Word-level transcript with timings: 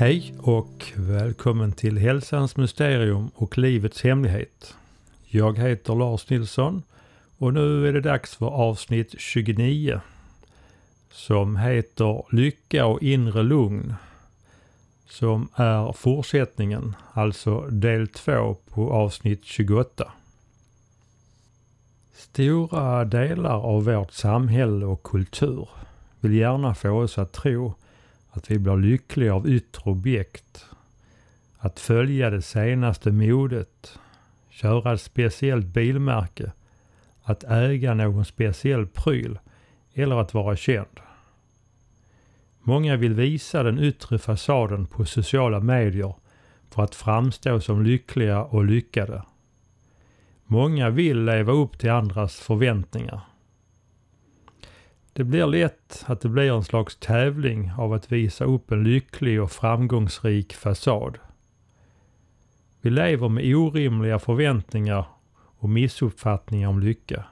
Hej 0.00 0.34
och 0.38 0.92
välkommen 0.96 1.72
till 1.72 1.98
Hälsans 1.98 2.56
Mysterium 2.56 3.30
och 3.34 3.58
Livets 3.58 4.02
Hemlighet. 4.02 4.74
Jag 5.26 5.58
heter 5.58 5.94
Lars 5.94 6.30
Nilsson 6.30 6.82
och 7.38 7.54
nu 7.54 7.88
är 7.88 7.92
det 7.92 8.00
dags 8.00 8.36
för 8.36 8.46
avsnitt 8.46 9.14
29 9.18 10.00
som 11.10 11.56
heter 11.56 12.34
Lycka 12.34 12.86
och 12.86 13.02
inre 13.02 13.42
lugn 13.42 13.94
som 15.08 15.48
är 15.54 15.92
fortsättningen, 15.92 16.96
alltså 17.12 17.60
del 17.60 18.08
2 18.08 18.56
på 18.68 18.92
avsnitt 18.92 19.44
28. 19.44 20.12
Stora 22.12 23.04
delar 23.04 23.60
av 23.60 23.84
vårt 23.84 24.12
samhälle 24.12 24.86
och 24.86 25.02
kultur 25.02 25.68
vill 26.20 26.34
gärna 26.34 26.74
få 26.74 26.90
oss 26.90 27.18
att 27.18 27.32
tro 27.32 27.74
att 28.30 28.50
vi 28.50 28.58
blir 28.58 28.76
lyckliga 28.76 29.34
av 29.34 29.48
yttre 29.48 29.90
objekt. 29.90 30.66
Att 31.58 31.80
följa 31.80 32.30
det 32.30 32.42
senaste 32.42 33.12
modet, 33.12 33.98
köra 34.50 34.92
ett 34.92 35.00
speciellt 35.00 35.66
bilmärke, 35.66 36.52
att 37.22 37.44
äga 37.44 37.94
någon 37.94 38.24
speciell 38.24 38.86
pryl 38.86 39.38
eller 39.94 40.16
att 40.16 40.34
vara 40.34 40.56
känd. 40.56 41.00
Många 42.62 42.96
vill 42.96 43.14
visa 43.14 43.62
den 43.62 43.78
yttre 43.78 44.18
fasaden 44.18 44.86
på 44.86 45.04
sociala 45.04 45.60
medier 45.60 46.14
för 46.70 46.82
att 46.82 46.94
framstå 46.94 47.60
som 47.60 47.82
lyckliga 47.82 48.42
och 48.42 48.64
lyckade. 48.64 49.22
Många 50.46 50.90
vill 50.90 51.24
leva 51.24 51.52
upp 51.52 51.78
till 51.78 51.90
andras 51.90 52.36
förväntningar. 52.36 53.20
Det 55.18 55.24
blir 55.24 55.46
lätt 55.46 56.04
att 56.06 56.20
det 56.20 56.28
blir 56.28 56.52
en 56.52 56.64
slags 56.64 56.96
tävling 56.96 57.72
av 57.78 57.92
att 57.92 58.12
visa 58.12 58.44
upp 58.44 58.72
en 58.72 58.84
lycklig 58.84 59.42
och 59.42 59.50
framgångsrik 59.50 60.54
fasad. 60.54 61.18
Vi 62.80 62.90
lever 62.90 63.28
med 63.28 63.54
orimliga 63.54 64.18
förväntningar 64.18 65.06
och 65.34 65.68
missuppfattningar 65.68 66.68
om 66.68 66.80
lycka. 66.80 67.24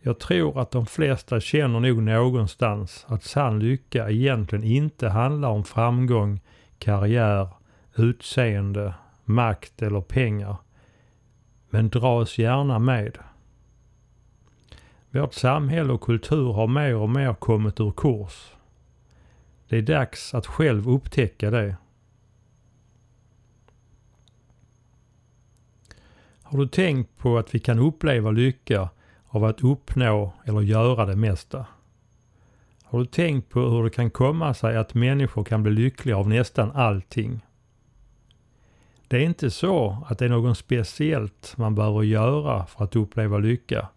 Jag 0.00 0.18
tror 0.18 0.60
att 0.60 0.70
de 0.70 0.86
flesta 0.86 1.40
känner 1.40 1.80
nog 1.80 2.02
någonstans 2.02 3.06
att 3.08 3.24
sann 3.24 3.58
lycka 3.58 4.10
egentligen 4.10 4.64
inte 4.64 5.08
handlar 5.08 5.48
om 5.48 5.64
framgång, 5.64 6.40
karriär, 6.78 7.48
utseende, 7.96 8.94
makt 9.24 9.82
eller 9.82 10.00
pengar. 10.00 10.56
Men 11.70 11.88
dras 11.88 12.38
gärna 12.38 12.78
med. 12.78 13.18
Vårt 15.14 15.34
samhälle 15.34 15.92
och 15.92 16.00
kultur 16.00 16.52
har 16.52 16.66
mer 16.66 16.96
och 16.96 17.10
mer 17.10 17.34
kommit 17.34 17.80
ur 17.80 17.90
kurs. 17.90 18.52
Det 19.68 19.78
är 19.78 19.82
dags 19.82 20.34
att 20.34 20.46
själv 20.46 20.88
upptäcka 20.88 21.50
det. 21.50 21.76
Har 26.42 26.58
du 26.58 26.68
tänkt 26.68 27.18
på 27.18 27.38
att 27.38 27.54
vi 27.54 27.58
kan 27.58 27.78
uppleva 27.78 28.30
lycka 28.30 28.88
av 29.26 29.44
att 29.44 29.64
uppnå 29.64 30.32
eller 30.44 30.60
göra 30.60 31.06
det 31.06 31.16
mesta? 31.16 31.66
Har 32.84 32.98
du 32.98 33.06
tänkt 33.06 33.50
på 33.50 33.60
hur 33.60 33.84
det 33.84 33.90
kan 33.90 34.10
komma 34.10 34.54
sig 34.54 34.76
att 34.76 34.94
människor 34.94 35.44
kan 35.44 35.62
bli 35.62 35.72
lyckliga 35.72 36.16
av 36.16 36.28
nästan 36.28 36.70
allting? 36.70 37.40
Det 39.08 39.16
är 39.16 39.24
inte 39.24 39.50
så 39.50 40.04
att 40.06 40.18
det 40.18 40.24
är 40.24 40.28
något 40.28 40.58
speciellt 40.58 41.54
man 41.56 41.74
behöver 41.74 42.02
göra 42.02 42.66
för 42.66 42.84
att 42.84 42.96
uppleva 42.96 43.38
lycka. 43.38 43.88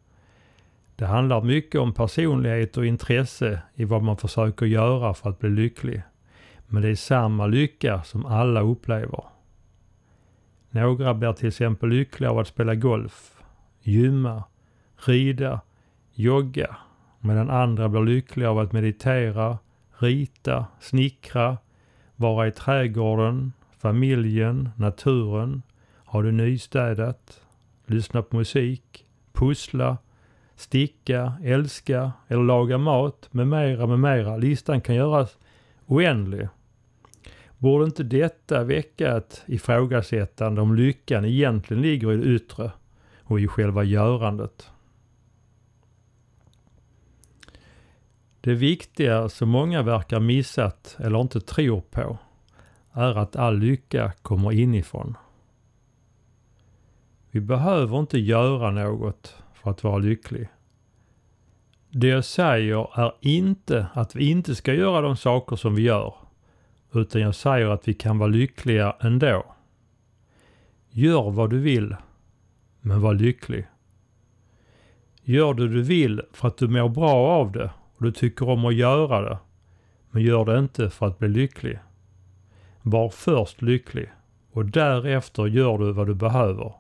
Det 0.98 1.06
handlar 1.06 1.42
mycket 1.42 1.82
om 1.82 1.94
personlighet 1.94 2.78
och 2.78 2.86
intresse 2.86 3.62
i 3.76 3.86
vad 3.86 4.04
man 4.04 4.18
försöker 4.18 4.66
göra 4.66 5.14
för 5.14 5.30
att 5.30 5.40
bli 5.40 5.50
lycklig. 5.50 6.02
Men 6.68 6.82
det 6.82 6.90
är 6.90 6.96
samma 6.96 7.48
lycka 7.48 8.04
som 8.04 8.26
alla 8.26 8.62
upplever. 8.62 9.24
Några 10.70 11.14
blir 11.14 11.34
till 11.34 11.48
exempel 11.48 11.90
lyckliga 11.90 12.32
av 12.32 12.40
att 12.40 12.48
spela 12.48 12.76
golf, 12.76 13.42
gymma, 13.82 14.44
rida, 15.06 15.62
jogga, 16.14 16.76
medan 17.20 17.50
andra 17.50 17.90
blir 17.90 18.02
lyckliga 18.02 18.50
av 18.50 18.60
att 18.60 18.72
meditera, 18.72 19.58
rita, 19.98 20.66
snickra, 20.80 21.58
vara 22.16 22.48
i 22.48 22.52
trädgården, 22.52 23.54
familjen, 23.78 24.70
naturen, 24.76 25.62
ha 26.06 26.22
det 26.22 26.32
nystädat, 26.32 27.42
lyssna 27.86 28.22
på 28.22 28.36
musik, 28.36 29.06
pussla, 29.34 29.98
sticka, 30.58 31.34
älska 31.44 32.12
eller 32.28 32.44
laga 32.44 32.78
mat 32.78 33.30
med 33.32 33.48
mera, 33.48 33.88
med 33.88 34.00
mera. 34.00 34.38
Listan 34.38 34.82
kan 34.82 34.96
göras 34.96 35.38
oändlig. 35.86 36.48
Borde 37.58 37.86
inte 37.86 38.04
detta 38.04 38.64
väcka 38.64 39.18
ett 39.18 39.44
ifrågasättande 39.46 40.62
om 40.62 40.76
lyckan 40.76 41.26
egentligen 41.26 41.82
ligger 41.82 42.14
i 42.14 42.18
det 42.18 42.24
yttre 42.24 42.72
och 43.24 43.40
i 43.40 43.48
själva 43.48 43.84
görandet? 43.84 44.72
Det 48.42 48.54
viktiga 48.54 49.30
som 49.30 49.50
många 49.50 49.82
verkar 49.82 50.20
missat 50.20 50.96
eller 51.00 51.22
inte 51.22 51.42
tror 51.42 51.82
på 51.82 52.18
är 52.92 53.18
att 53.18 53.36
all 53.36 53.58
lycka 53.58 54.12
kommer 54.22 54.52
inifrån. 54.52 55.18
Vi 57.32 57.42
behöver 57.42 58.00
inte 58.00 58.20
göra 58.20 58.72
något 58.72 59.36
för 59.68 59.72
att 59.72 59.84
vara 59.84 59.98
lycklig. 59.98 60.48
Det 61.90 62.08
jag 62.08 62.26
säger 62.26 63.00
är 63.00 63.12
inte 63.22 63.88
att 63.94 64.16
vi 64.16 64.30
inte 64.30 64.56
ska 64.56 64.74
göra 64.74 65.02
de 65.02 65.18
saker 65.18 65.56
som 65.56 65.76
vi 65.76 65.82
gör, 65.82 66.14
utan 66.94 67.22
jag 67.22 67.36
säger 67.36 67.68
att 67.68 67.88
vi 67.88 67.94
kan 67.94 68.18
vara 68.18 68.30
lyckliga 68.30 68.96
ändå. 69.00 69.46
Gör 70.90 71.32
vad 71.32 71.50
du 71.50 71.60
vill, 71.60 71.96
men 72.82 73.02
var 73.02 73.14
lycklig. 73.14 73.68
Gör 75.24 75.54
det 75.54 75.68
du 75.68 75.82
vill 75.82 76.22
för 76.32 76.48
att 76.48 76.58
du 76.58 76.68
mår 76.68 76.90
bra 76.90 77.14
av 77.14 77.52
det 77.52 77.72
och 77.98 78.04
du 78.04 78.12
tycker 78.12 78.50
om 78.50 78.66
att 78.66 78.76
göra 78.76 79.22
det, 79.22 79.38
men 80.12 80.24
gör 80.24 80.46
det 80.46 80.60
inte 80.60 80.90
för 80.90 81.08
att 81.08 81.20
bli 81.20 81.28
lycklig. 81.28 81.80
Var 82.82 83.10
först 83.10 83.62
lycklig 83.62 84.10
och 84.52 84.66
därefter 84.66 85.46
gör 85.46 85.78
du 85.78 85.92
vad 85.92 86.08
du 86.08 86.16
behöver. 86.16 86.74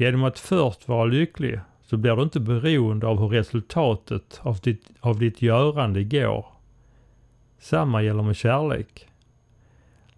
Genom 0.00 0.24
att 0.24 0.38
först 0.38 0.88
vara 0.88 1.04
lycklig 1.04 1.60
så 1.82 1.96
blir 1.96 2.16
du 2.16 2.22
inte 2.22 2.40
beroende 2.40 3.06
av 3.06 3.20
hur 3.20 3.28
resultatet 3.28 4.40
av 4.42 4.58
ditt, 4.58 4.90
av 5.00 5.18
ditt 5.18 5.42
görande 5.42 6.04
går. 6.04 6.46
Samma 7.58 8.02
gäller 8.02 8.22
med 8.22 8.36
kärlek. 8.36 9.08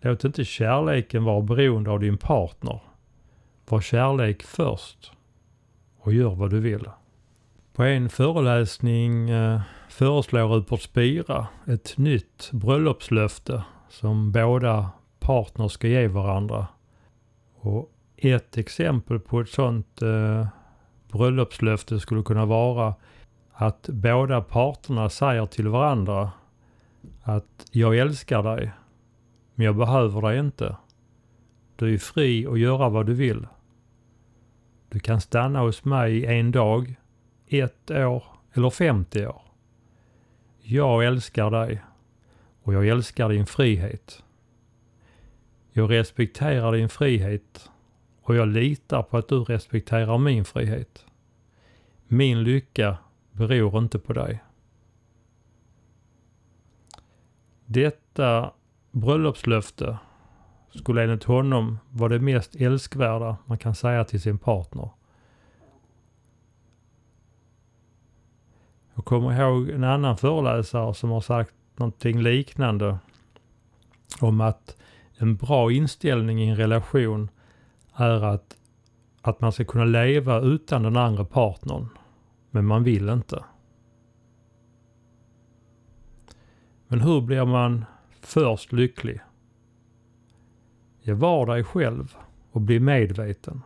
Låt 0.01 0.25
inte 0.25 0.45
kärleken 0.45 1.25
vara 1.25 1.41
beroende 1.41 1.91
av 1.91 2.01
din 2.01 2.19
partner. 2.19 2.81
Var 3.69 3.81
kärlek 3.81 4.43
först 4.43 5.13
och 5.99 6.13
gör 6.13 6.35
vad 6.35 6.51
du 6.51 6.61
vill. 6.61 6.85
På 7.73 7.83
en 7.83 8.09
föreläsning 8.09 9.31
eh, 9.31 9.61
föreslår 9.89 10.49
Rupert 10.49 10.83
Spira 10.83 11.47
ett 11.67 11.99
nytt 11.99 12.51
bröllopslöfte 12.53 13.65
som 13.89 14.33
båda 14.33 14.91
partner 15.21 15.69
ska 15.69 15.89
ge 15.89 16.09
varandra. 16.09 16.67
Och 17.61 17.92
ett 18.25 18.59
exempel 18.59 19.21
på 19.21 19.41
ett 19.41 19.49
sånt 19.49 20.03
eh, 20.03 20.47
bröllopslöfte 21.13 22.01
skulle 22.01 22.23
kunna 22.23 22.47
vara 22.47 22.95
att 23.53 23.89
båda 23.89 24.41
parterna 24.41 25.09
säger 25.09 25.47
till 25.47 25.69
varandra 25.69 26.31
att 27.23 27.67
jag 27.71 27.99
älskar 27.99 28.43
dig, 28.43 28.73
men 29.55 29.67
jag 29.67 29.77
behöver 29.77 30.23
dig 30.23 30.39
inte. 30.39 30.77
Du 31.77 31.95
är 31.95 31.99
fri 31.99 32.47
att 32.47 32.59
göra 32.59 32.89
vad 32.89 33.07
du 33.07 33.15
vill. 33.15 33.47
Du 34.89 35.01
kan 35.01 35.21
stanna 35.21 35.61
hos 35.61 35.85
mig 35.85 36.27
en 36.27 36.53
dag, 36.53 36.95
ett 37.47 37.91
år 37.91 38.25
eller 38.53 38.71
50 38.71 39.27
år. 39.27 39.43
Jag 40.61 41.05
älskar 41.05 41.51
dig 41.51 41.83
och 42.63 42.75
jag 42.75 42.89
älskar 42.89 43.29
din 43.29 43.47
frihet. 43.47 44.23
Jag 45.73 45.91
respekterar 45.91 46.73
din 46.73 46.89
frihet 46.89 47.71
och 48.23 48.37
jag 48.37 48.49
litar 48.49 49.03
på 49.03 49.17
att 49.17 49.29
du 49.29 49.45
respekterar 49.45 50.19
min 50.19 50.45
frihet. 50.45 51.07
Min 52.07 52.43
lycka 52.43 52.99
beror 53.33 53.79
inte 53.79 53.99
på 53.99 54.13
dig. 54.13 54.43
Detta 57.67 58.53
bröllopslöfte 58.91 59.99
skulle 60.71 61.03
enligt 61.03 61.25
honom 61.25 61.79
vara 61.91 62.13
det 62.13 62.19
mest 62.19 62.57
älskvärda 62.57 63.37
man 63.47 63.59
kan 63.59 63.75
säga 63.75 64.05
till 64.05 64.21
sin 64.21 64.39
partner. 64.39 64.91
Jag 68.95 69.05
kommer 69.05 69.41
ihåg 69.41 69.71
en 69.71 69.85
annan 69.85 70.17
föreläsare 70.17 70.95
som 70.95 71.11
har 71.11 71.21
sagt 71.21 71.55
någonting 71.77 72.23
liknande 72.23 72.99
om 74.21 74.41
att 74.41 74.77
en 75.17 75.37
bra 75.37 75.73
inställning 75.73 76.43
i 76.43 76.49
en 76.49 76.57
relation 76.57 77.31
är 77.95 78.25
att, 78.25 78.57
att 79.21 79.41
man 79.41 79.53
ska 79.53 79.65
kunna 79.65 79.85
leva 79.85 80.41
utan 80.41 80.83
den 80.83 80.97
andra 80.97 81.25
partnern. 81.25 81.89
Men 82.51 82.67
man 82.67 82.85
vill 82.85 83.09
inte. 83.09 83.45
Men 86.89 87.01
hur 87.01 87.21
blir 87.21 87.45
man 87.45 87.85
först 88.21 88.73
lycklig? 88.73 89.21
Ja, 91.01 91.15
var 91.15 91.47
dig 91.47 91.65
själv 91.65 92.17
och 92.51 92.61
bli 92.61 92.81
medveten. 92.81 93.63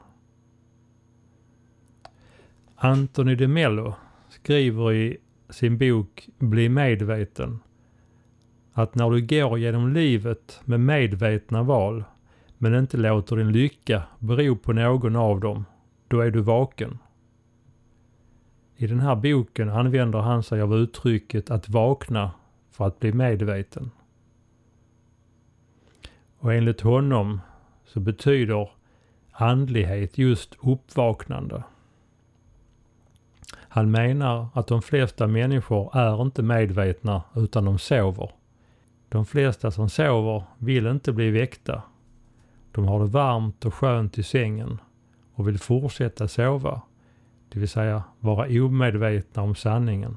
Anthony 2.77 3.35
de 3.35 3.49
Mello 3.49 3.95
skriver 4.29 4.93
i 4.93 5.17
sin 5.49 5.79
bok 5.79 6.29
Bli 6.39 6.69
medveten 6.69 7.59
att 8.73 8.95
när 8.95 9.11
du 9.11 9.27
går 9.27 9.59
genom 9.59 9.93
livet 9.93 10.61
med 10.65 10.81
medvetna 10.81 11.63
val 11.63 12.05
men 12.59 12.75
inte 12.75 12.97
låter 12.97 13.37
din 13.37 13.53
lycka 13.53 14.03
bero 14.19 14.57
på 14.57 14.73
någon 14.73 15.17
av 15.17 15.41
dem, 15.41 15.65
då 16.09 16.21
är 16.21 16.31
du 16.31 16.41
vaken. 16.41 16.99
I 18.77 18.87
den 18.87 19.01
här 19.01 19.17
boken 19.17 19.71
använder 19.71 20.19
han 20.19 20.43
sig 20.43 20.61
av 20.61 20.75
uttrycket 20.75 21.51
att 21.51 21.69
vakna 21.69 22.31
för 22.71 22.87
att 22.87 23.01
bli 23.01 23.13
medveten. 23.13 23.91
Och 26.39 26.55
enligt 26.55 26.81
honom 26.81 27.41
så 27.85 28.01
betyder 28.01 28.71
andlighet 29.33 30.19
just 30.19 30.57
uppvaknande. 30.63 31.63
Han 33.53 33.91
menar 33.91 34.49
att 34.55 34.67
de 34.67 34.83
flesta 34.83 35.27
människor 35.27 35.97
är 35.97 36.23
inte 36.23 36.43
medvetna 36.43 37.23
utan 37.35 37.65
de 37.65 37.79
sover. 37.79 38.31
De 39.09 39.27
flesta 39.27 39.71
som 39.71 39.89
sover 39.89 40.45
vill 40.59 40.87
inte 40.87 41.13
bli 41.13 41.31
väckta. 41.31 41.83
De 42.77 42.89
har 42.89 43.01
det 43.01 43.07
varmt 43.07 43.65
och 43.65 43.75
skönt 43.75 44.19
i 44.19 44.23
sängen 44.23 44.81
och 45.35 45.49
vill 45.49 45.59
fortsätta 45.59 46.29
sova, 46.29 46.83
det 47.49 47.59
vill 47.59 47.69
säga 47.69 48.03
vara 48.21 48.65
omedvetna 48.65 49.43
om 49.43 49.55
sanningen. 49.55 50.17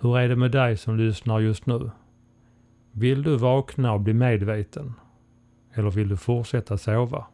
Hur 0.00 0.18
är 0.18 0.28
det 0.28 0.36
med 0.36 0.50
dig 0.50 0.76
som 0.76 0.96
lyssnar 0.96 1.40
just 1.40 1.66
nu? 1.66 1.90
Vill 2.92 3.22
du 3.22 3.36
vakna 3.36 3.92
och 3.92 4.00
bli 4.00 4.14
medveten? 4.14 4.94
Eller 5.72 5.90
vill 5.90 6.08
du 6.08 6.16
fortsätta 6.16 6.78
sova? 6.78 7.26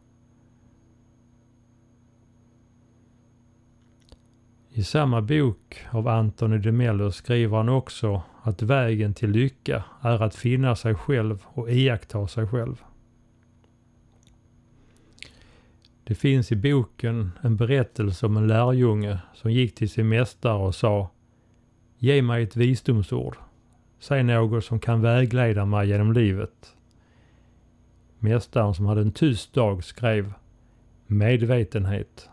I 4.69 4.83
samma 4.83 5.23
bok 5.23 5.87
av 5.91 6.09
Anthony 6.09 6.59
de 6.59 6.73
Mello 6.73 7.13
skriver 7.13 7.57
han 7.57 7.69
också 7.69 8.23
att 8.43 8.63
vägen 8.63 9.15
till 9.15 9.31
lycka 9.31 9.85
är 10.01 10.23
att 10.23 10.35
finna 10.35 10.77
sig 10.77 10.95
själv 10.95 11.47
och 11.47 11.71
iaktta 11.71 12.27
sig 12.27 12.47
själv. 12.47 12.83
Det 16.09 16.15
finns 16.15 16.53
i 16.53 16.57
boken 16.57 17.33
en 17.43 17.57
berättelse 17.57 18.27
om 18.27 18.37
en 18.37 18.47
lärjunge 18.47 19.19
som 19.35 19.53
gick 19.53 19.75
till 19.75 19.91
sin 19.91 20.09
mästare 20.09 20.59
och 20.59 20.75
sa 20.75 21.11
Ge 21.99 22.23
mig 22.23 22.43
ett 22.43 22.57
visdomsord. 22.57 23.37
Säg 23.99 24.23
något 24.23 24.65
som 24.65 24.81
kan 24.81 25.01
vägleda 25.01 25.65
mig 25.65 25.89
genom 25.89 26.13
livet. 26.13 26.77
Mästaren 28.19 28.75
som 28.75 28.87
hade 28.87 29.01
en 29.01 29.13
tyst 29.13 29.53
dag 29.53 29.85
skrev 29.85 30.33
medvetenhet. 31.07 32.29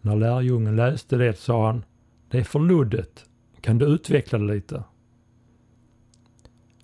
När 0.00 0.16
lärjungen 0.16 0.76
läste 0.76 1.16
det 1.16 1.38
sa 1.38 1.66
han 1.66 1.84
Det 2.28 2.38
är 2.38 2.44
för 2.44 2.60
luddigt. 2.60 3.24
Kan 3.60 3.78
du 3.78 3.86
utveckla 3.86 4.38
det 4.38 4.54
lite? 4.54 4.84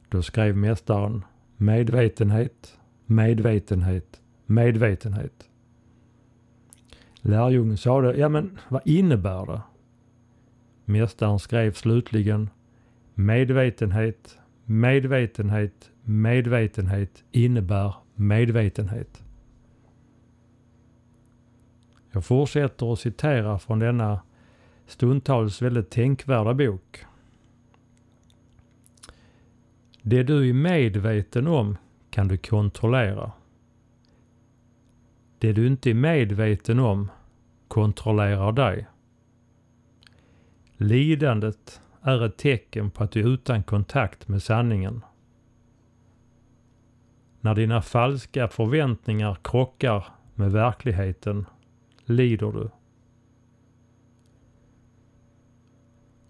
Då 0.08 0.22
skrev 0.22 0.56
mästaren 0.56 1.24
medvetenhet, 1.56 2.78
medvetenhet, 3.06 4.20
medvetenhet. 4.48 5.48
Lärjungen 7.20 7.76
sade, 7.76 8.16
ja 8.16 8.28
men 8.28 8.58
vad 8.68 8.82
innebär 8.84 9.46
det? 9.46 9.62
Mästaren 10.84 11.38
skrev 11.38 11.72
slutligen 11.72 12.50
medvetenhet, 13.14 14.38
medvetenhet, 14.64 15.90
medvetenhet 16.02 17.24
innebär 17.32 17.94
medvetenhet. 18.14 19.22
Jag 22.10 22.24
fortsätter 22.24 22.92
att 22.92 22.98
citera 22.98 23.58
från 23.58 23.78
denna 23.78 24.20
stundtals 24.86 25.62
väldigt 25.62 25.90
tänkvärda 25.90 26.54
bok. 26.54 27.04
Det 30.02 30.22
du 30.22 30.48
är 30.48 30.52
medveten 30.52 31.46
om 31.46 31.76
kan 32.10 32.28
du 32.28 32.36
kontrollera. 32.36 33.32
Det 35.38 35.52
du 35.52 35.66
inte 35.66 35.90
är 35.90 35.94
medveten 35.94 36.78
om 36.78 37.10
kontrollerar 37.68 38.52
dig. 38.52 38.86
Lidandet 40.76 41.80
är 42.02 42.24
ett 42.24 42.36
tecken 42.36 42.90
på 42.90 43.04
att 43.04 43.10
du 43.10 43.20
är 43.20 43.28
utan 43.28 43.62
kontakt 43.62 44.28
med 44.28 44.42
sanningen. 44.42 45.04
När 47.40 47.54
dina 47.54 47.82
falska 47.82 48.48
förväntningar 48.48 49.38
krockar 49.42 50.04
med 50.34 50.52
verkligheten 50.52 51.46
lider 52.04 52.52
du. 52.52 52.70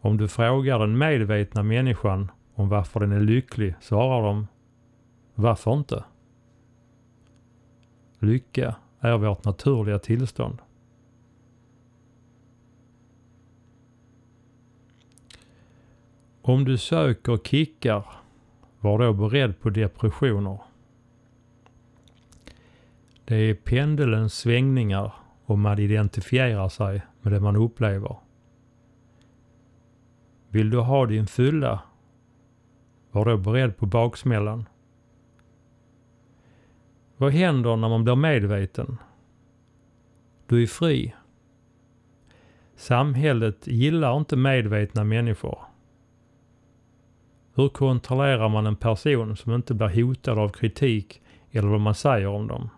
Om 0.01 0.17
du 0.17 0.29
frågar 0.29 0.79
den 0.79 0.99
medvetna 0.99 1.63
människan 1.63 2.31
om 2.55 2.69
varför 2.69 3.01
den 3.01 3.13
är 3.13 3.21
lycklig 3.21 3.75
svarar 3.81 4.23
de 4.23 4.47
Varför 5.35 5.75
inte? 5.75 6.05
Lycka 8.19 8.77
är 9.01 9.19
vårt 9.19 9.45
naturliga 9.45 9.99
tillstånd. 9.99 10.59
Om 16.43 16.65
du 16.65 16.79
söker 16.79 17.37
kickar, 17.37 18.05
var 18.81 18.99
då 18.99 19.13
beredd 19.13 19.61
på 19.61 19.71
depressioner. 19.71 20.59
Det 23.25 23.37
är 23.37 23.55
pendelns 23.55 24.35
svängningar 24.35 25.13
och 25.45 25.59
man 25.59 25.79
identifierar 25.79 26.69
sig 26.69 27.03
med 27.21 27.33
det 27.33 27.41
man 27.41 27.57
upplever. 27.57 28.17
Vill 30.49 30.71
du 30.71 30.79
ha 30.79 31.07
din 31.07 31.27
fylla? 31.27 31.83
Var 33.11 33.25
då 33.25 33.37
beredd 33.37 33.77
på 33.77 33.87
baksmällan. 33.87 34.65
Vad 37.21 37.33
händer 37.33 37.77
när 37.77 37.89
man 37.89 38.05
blir 38.05 38.17
medveten? 38.17 38.99
Du 40.47 40.63
är 40.63 40.67
fri. 40.67 41.15
Samhället 42.77 43.67
gillar 43.67 44.17
inte 44.17 44.37
medvetna 44.37 45.05
människor. 45.05 45.59
Hur 47.55 47.69
kontrollerar 47.69 48.49
man 48.49 48.67
en 48.67 48.77
person 48.77 49.37
som 49.37 49.55
inte 49.55 49.75
blir 49.75 50.05
hotad 50.05 50.39
av 50.39 50.49
kritik 50.49 51.23
eller 51.51 51.69
vad 51.69 51.81
man 51.81 51.95
säger 51.95 52.27
om 52.27 52.47
dem? 52.47 52.71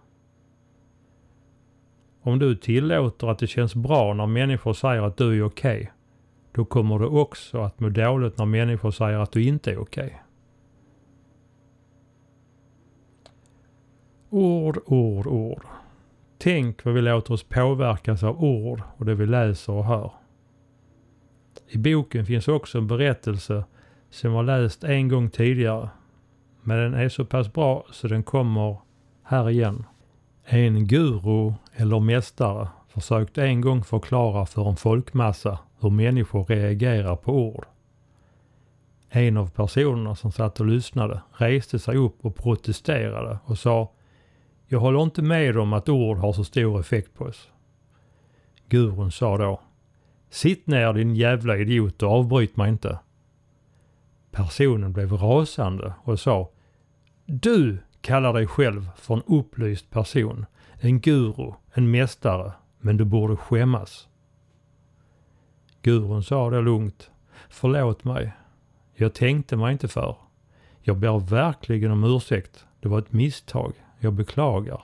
Om 2.23 2.39
du 2.39 2.57
tillåter 2.57 3.27
att 3.27 3.39
det 3.39 3.47
känns 3.47 3.75
bra 3.75 4.15
när 4.15 4.27
människor 4.27 4.73
säger 4.73 5.03
att 5.03 5.17
du 5.17 5.39
är 5.39 5.43
okej, 5.43 5.81
okay, 5.81 5.87
då 6.53 6.65
kommer 6.65 6.99
du 6.99 7.07
också 7.07 7.61
att 7.61 7.81
må 7.81 7.89
dåligt 7.89 8.39
när 8.39 8.47
människor 8.47 8.91
säger 8.91 9.19
att 9.19 9.33
du 9.33 9.43
inte 9.45 9.71
är 9.71 9.79
okej. 9.79 10.07
Okay. 10.07 10.19
Ord, 14.33 14.79
ord, 14.87 15.27
ord. 15.27 15.63
Tänk 16.39 16.85
vad 16.85 16.95
vi 16.95 17.03
låter 17.03 17.35
oss 17.35 17.43
påverkas 17.43 18.23
av 18.23 18.45
ord 18.45 18.83
och 18.97 19.05
det 19.05 19.15
vi 19.15 19.27
läser 19.27 19.73
och 19.73 19.85
hör. 19.85 20.13
I 21.69 21.79
boken 21.79 22.27
finns 22.27 22.49
också 22.49 22.79
en 22.79 22.87
berättelse 22.87 23.65
som 24.11 24.33
jag 24.33 24.45
läst 24.45 24.85
en 24.85 25.09
gång 25.09 25.31
tidigare. 25.31 25.89
Men 26.63 26.79
den 26.79 26.95
är 26.95 27.09
så 27.09 27.25
pass 27.25 27.53
bra 27.53 27.85
så 27.91 28.09
den 28.09 28.23
kommer 28.23 28.77
här 29.23 29.51
igen. 29.51 29.85
En 30.45 30.87
guru 30.87 31.53
eller 31.73 32.01
mästare 32.01 32.69
försökte 32.89 33.45
en 33.45 33.61
gång 33.61 33.85
förklara 33.85 34.47
för 34.47 34.69
en 34.69 34.77
folkmassa 34.77 35.59
hur 35.81 35.91
människor 35.91 36.45
reagerar 36.45 37.17
på 37.17 37.33
ord. 37.33 37.67
En 39.09 39.37
av 39.37 39.51
personerna 39.51 40.15
som 40.15 40.33
satt 40.33 40.61
och 40.61 40.67
lyssnade 40.67 41.23
reste 41.33 41.79
sig 41.79 41.97
upp 41.97 42.25
och 42.25 42.37
protesterade 42.37 43.39
och 43.45 43.59
sa 43.59 43.93
jag 44.73 44.81
håller 44.81 45.03
inte 45.03 45.23
med 45.23 45.59
om 45.59 45.73
att 45.73 45.89
ord 45.89 46.19
har 46.19 46.33
så 46.33 46.45
stor 46.45 46.81
effekt 46.81 47.15
på 47.15 47.25
oss. 47.25 47.49
Gurun 48.69 49.11
sa 49.11 49.39
då 49.39 49.61
Sitt 50.29 50.67
ner 50.67 50.93
din 50.93 51.17
jävla 51.17 51.57
idiot 51.57 52.03
och 52.03 52.13
avbryt 52.13 52.57
mig 52.57 52.71
inte. 52.71 52.99
Personen 54.31 54.93
blev 54.93 55.13
rasande 55.13 55.95
och 56.05 56.21
sa 56.21 56.51
Du 57.27 57.79
kallar 58.01 58.33
dig 58.33 58.47
själv 58.47 58.91
för 58.97 59.15
en 59.15 59.23
upplyst 59.27 59.91
person, 59.91 60.47
en 60.81 61.01
guru, 61.01 61.53
en 61.73 61.91
mästare, 61.91 62.53
men 62.79 62.97
du 62.97 63.05
borde 63.05 63.37
skämmas. 63.37 64.09
Gurun 65.83 66.23
sa 66.23 66.51
det 66.51 66.61
lugnt. 66.61 67.11
Förlåt 67.49 68.05
mig. 68.05 68.33
Jag 68.95 69.15
tänkte 69.15 69.57
mig 69.57 69.73
inte 69.73 69.89
för. 69.89 70.17
Jag 70.83 70.97
ber 70.97 71.19
verkligen 71.19 71.91
om 71.91 72.05
ursäkt. 72.05 72.67
Det 72.81 72.89
var 72.89 72.99
ett 72.99 73.13
misstag. 73.13 73.73
Jag 74.03 74.13
beklagar. 74.13 74.83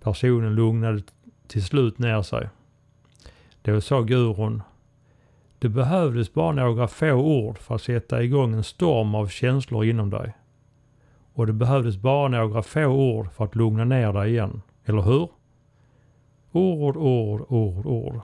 Personen 0.00 0.54
lugnade 0.54 1.02
till 1.46 1.64
slut 1.64 1.98
ner 1.98 2.22
sig. 2.22 2.48
Då 3.62 3.80
sa 3.80 4.02
gurun 4.02 4.62
Det 5.58 5.68
behövdes 5.68 6.32
bara 6.32 6.52
några 6.52 6.88
få 6.88 7.12
ord 7.12 7.58
för 7.58 7.74
att 7.74 7.82
sätta 7.82 8.22
igång 8.22 8.54
en 8.54 8.64
storm 8.64 9.14
av 9.14 9.28
känslor 9.28 9.84
inom 9.84 10.10
dig. 10.10 10.34
Och 11.32 11.46
det 11.46 11.52
behövdes 11.52 11.96
bara 11.96 12.28
några 12.28 12.62
få 12.62 12.86
ord 12.86 13.32
för 13.32 13.44
att 13.44 13.54
lugna 13.54 13.84
ner 13.84 14.12
dig 14.12 14.30
igen. 14.30 14.62
Eller 14.84 15.02
hur? 15.02 15.28
Ord, 16.52 16.96
ord, 16.96 17.44
ord, 17.48 17.86
ord. 17.86 18.20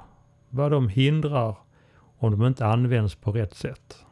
Vad 0.48 0.70
de 0.70 0.88
hindrar 0.88 1.56
om 2.18 2.30
de 2.30 2.46
inte 2.46 2.66
används 2.66 3.14
på 3.14 3.32
rätt 3.32 3.54
sätt. 3.54 4.03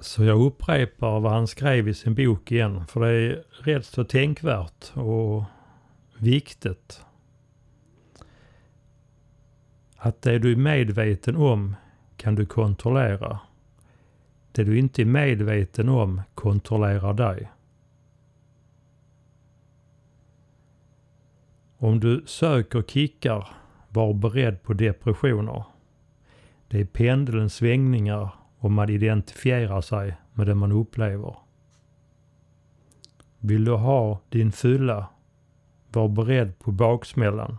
Så 0.00 0.24
jag 0.24 0.40
upprepar 0.42 1.20
vad 1.20 1.32
han 1.32 1.46
skrev 1.46 1.88
i 1.88 1.94
sin 1.94 2.14
bok 2.14 2.52
igen, 2.52 2.86
för 2.86 3.00
det 3.00 3.08
är 3.08 3.44
rätt 3.50 3.86
så 3.86 4.04
tänkvärt 4.04 4.92
och 4.94 5.44
viktigt. 6.18 7.04
Att 9.96 10.22
det 10.22 10.38
du 10.38 10.52
är 10.52 10.56
medveten 10.56 11.36
om 11.36 11.76
kan 12.16 12.34
du 12.34 12.46
kontrollera. 12.46 13.40
Det 14.52 14.64
du 14.64 14.78
inte 14.78 15.02
är 15.02 15.06
medveten 15.06 15.88
om 15.88 16.22
kontrollerar 16.34 17.14
dig. 17.14 17.50
Om 21.76 22.00
du 22.00 22.22
söker 22.26 22.82
kickar, 22.82 23.48
var 23.88 24.14
beredd 24.14 24.62
på 24.62 24.72
depressioner. 24.72 25.64
Det 26.68 26.80
är 26.80 26.84
pendelns 26.84 27.54
svängningar 27.54 28.39
och 28.60 28.70
man 28.70 28.90
identifierar 28.90 29.80
sig 29.80 30.16
med 30.32 30.46
det 30.46 30.54
man 30.54 30.72
upplever. 30.72 31.36
Vill 33.38 33.64
du 33.64 33.72
ha 33.72 34.20
din 34.28 34.52
fylla, 34.52 35.06
var 35.92 36.08
beredd 36.08 36.58
på 36.58 36.72
baksmällan. 36.72 37.58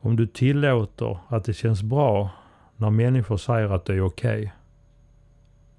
Om 0.00 0.16
du 0.16 0.26
tillåter 0.26 1.18
att 1.28 1.44
det 1.44 1.52
känns 1.52 1.82
bra 1.82 2.30
när 2.76 2.90
människor 2.90 3.36
säger 3.36 3.70
att 3.70 3.84
det 3.84 3.94
är 3.94 4.00
okej, 4.00 4.40
okay, 4.40 4.50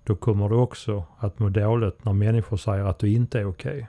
då 0.03 0.15
kommer 0.15 0.49
du 0.49 0.55
också 0.55 1.03
att 1.17 1.39
må 1.39 1.49
dåligt 1.49 2.05
när 2.05 2.13
människor 2.13 2.57
säger 2.57 2.85
att 2.85 2.99
du 2.99 3.13
inte 3.13 3.39
är 3.39 3.45
okej. 3.45 3.75
Okay. 3.75 3.87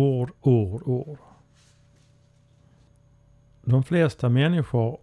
Ord, 0.00 0.30
ord, 0.40 0.82
ord. 0.84 1.18
De 3.64 3.82
flesta 3.82 4.28
människor 4.28 4.98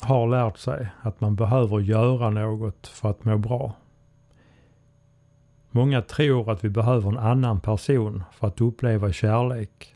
har 0.00 0.28
lärt 0.28 0.58
sig 0.58 0.88
att 1.02 1.20
man 1.20 1.36
behöver 1.36 1.80
göra 1.80 2.30
något 2.30 2.86
för 2.86 3.10
att 3.10 3.24
må 3.24 3.38
bra. 3.38 3.74
Många 5.70 6.02
tror 6.02 6.50
att 6.50 6.64
vi 6.64 6.68
behöver 6.68 7.08
en 7.08 7.18
annan 7.18 7.60
person 7.60 8.24
för 8.32 8.46
att 8.46 8.60
uppleva 8.60 9.12
kärlek. 9.12 9.94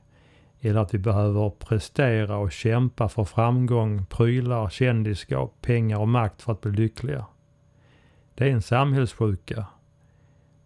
Eller 0.60 0.80
att 0.80 0.94
vi 0.94 0.98
behöver 0.98 1.50
prestera 1.50 2.36
och 2.36 2.52
kämpa 2.52 3.08
för 3.08 3.24
framgång, 3.24 4.06
prylar, 4.06 4.68
kändisskap, 4.68 5.54
pengar 5.60 5.98
och 5.98 6.08
makt 6.08 6.42
för 6.42 6.52
att 6.52 6.60
bli 6.60 6.72
lyckliga. 6.72 7.26
Det 8.34 8.44
är 8.44 8.50
en 8.50 8.62
samhällssjuka. 8.62 9.66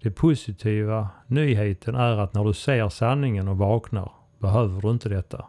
Det 0.03 0.11
positiva 0.11 1.09
nyheten 1.27 1.95
är 1.95 2.17
att 2.17 2.35
när 2.35 2.45
du 2.45 2.53
ser 2.53 2.89
sanningen 2.89 3.49
och 3.49 3.59
vaknar 3.59 4.13
behöver 4.39 4.81
du 4.81 4.91
inte 4.91 5.09
detta. 5.09 5.47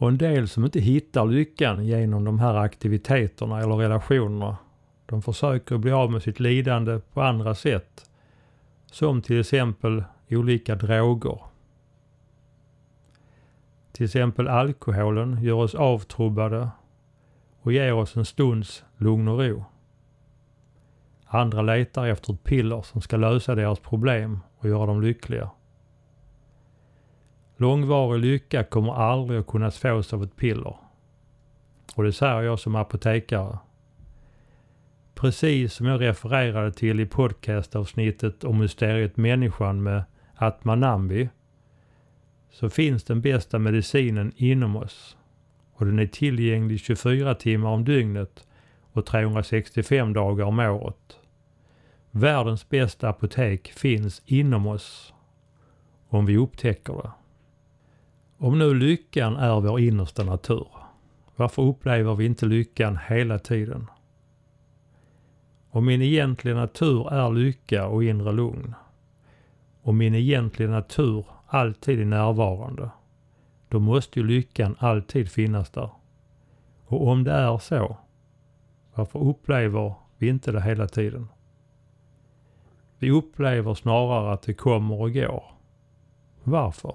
Och 0.00 0.08
en 0.08 0.18
del 0.18 0.48
som 0.48 0.64
inte 0.64 0.80
hittar 0.80 1.26
lyckan 1.26 1.86
genom 1.86 2.24
de 2.24 2.38
här 2.38 2.54
aktiviteterna 2.54 3.60
eller 3.60 3.76
relationerna, 3.76 4.56
de 5.06 5.22
försöker 5.22 5.78
bli 5.78 5.92
av 5.92 6.10
med 6.12 6.22
sitt 6.22 6.40
lidande 6.40 7.00
på 7.12 7.22
andra 7.22 7.54
sätt. 7.54 8.10
Som 8.86 9.22
till 9.22 9.40
exempel 9.40 10.04
olika 10.30 10.74
droger. 10.74 11.38
Till 13.92 14.04
exempel 14.04 14.48
alkoholen 14.48 15.42
gör 15.42 15.54
oss 15.54 15.74
avtrubbade 15.74 16.68
och 17.60 17.72
ger 17.72 17.92
oss 17.92 18.16
en 18.16 18.24
stunds 18.24 18.84
lugn 18.96 19.28
och 19.28 19.38
ro. 19.38 19.64
Andra 21.26 21.62
letar 21.62 22.06
efter 22.06 22.32
ett 22.32 22.44
piller 22.44 22.82
som 22.82 23.00
ska 23.00 23.16
lösa 23.16 23.54
deras 23.54 23.78
problem 23.78 24.40
och 24.58 24.68
göra 24.68 24.86
dem 24.86 25.02
lyckliga. 25.02 25.50
Långvarig 27.60 28.20
lycka 28.20 28.64
kommer 28.64 28.92
aldrig 28.92 29.40
att 29.40 29.46
kunna 29.46 29.70
fås 29.70 30.12
av 30.12 30.22
ett 30.22 30.36
piller. 30.36 30.76
Och 31.94 32.04
det 32.04 32.12
säger 32.12 32.40
jag 32.40 32.58
som 32.58 32.74
apotekare. 32.74 33.58
Precis 35.14 35.74
som 35.74 35.86
jag 35.86 36.00
refererade 36.00 36.72
till 36.72 37.00
i 37.00 37.06
podcastavsnittet 37.06 38.44
om 38.44 38.58
mysteriet 38.58 39.16
människan 39.16 39.82
med 39.82 40.04
Atmanambi 40.34 41.28
så 42.50 42.70
finns 42.70 43.04
den 43.04 43.20
bästa 43.20 43.58
medicinen 43.58 44.32
inom 44.36 44.76
oss. 44.76 45.16
Och 45.72 45.86
den 45.86 45.98
är 45.98 46.06
tillgänglig 46.06 46.80
24 46.80 47.34
timmar 47.34 47.70
om 47.70 47.84
dygnet 47.84 48.46
och 48.92 49.06
365 49.06 50.12
dagar 50.12 50.44
om 50.44 50.58
året. 50.58 51.18
Världens 52.10 52.68
bästa 52.68 53.08
apotek 53.08 53.72
finns 53.72 54.22
inom 54.26 54.66
oss 54.66 55.14
om 56.08 56.26
vi 56.26 56.36
upptäcker 56.36 56.92
det. 56.92 57.10
Om 58.42 58.58
nu 58.58 58.74
lyckan 58.74 59.36
är 59.36 59.60
vår 59.60 59.80
innersta 59.80 60.24
natur, 60.24 60.66
varför 61.36 61.62
upplever 61.62 62.14
vi 62.14 62.26
inte 62.26 62.46
lyckan 62.46 62.98
hela 63.08 63.38
tiden? 63.38 63.86
Om 65.70 65.86
min 65.86 66.02
egentliga 66.02 66.54
natur 66.54 67.12
är 67.12 67.30
lycka 67.30 67.86
och 67.86 68.04
inre 68.04 68.32
lugn, 68.32 68.74
och 69.82 69.94
min 69.94 70.14
egentliga 70.14 70.70
natur 70.70 71.24
alltid 71.46 72.00
är 72.00 72.04
närvarande, 72.04 72.90
då 73.68 73.78
måste 73.78 74.20
ju 74.20 74.26
lyckan 74.26 74.76
alltid 74.78 75.30
finnas 75.30 75.70
där. 75.70 75.90
Och 76.86 77.08
om 77.08 77.24
det 77.24 77.32
är 77.32 77.58
så, 77.58 77.96
varför 78.94 79.18
upplever 79.18 79.94
vi 80.18 80.28
inte 80.28 80.52
det 80.52 80.62
hela 80.62 80.88
tiden? 80.88 81.28
Vi 82.98 83.10
upplever 83.10 83.74
snarare 83.74 84.32
att 84.32 84.42
det 84.42 84.54
kommer 84.54 85.00
och 85.00 85.12
går. 85.12 85.44
Varför? 86.42 86.94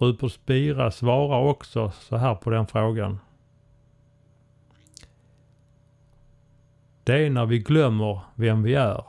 Rupert 0.00 0.32
Spira 0.32 0.90
svarar 0.90 1.40
också 1.40 1.90
så 1.90 2.16
här 2.16 2.34
på 2.34 2.50
den 2.50 2.66
frågan. 2.66 3.18
Det 7.04 7.26
är 7.26 7.30
när 7.30 7.46
vi 7.46 7.58
glömmer 7.58 8.20
vem 8.34 8.62
vi 8.62 8.74
är. 8.74 9.04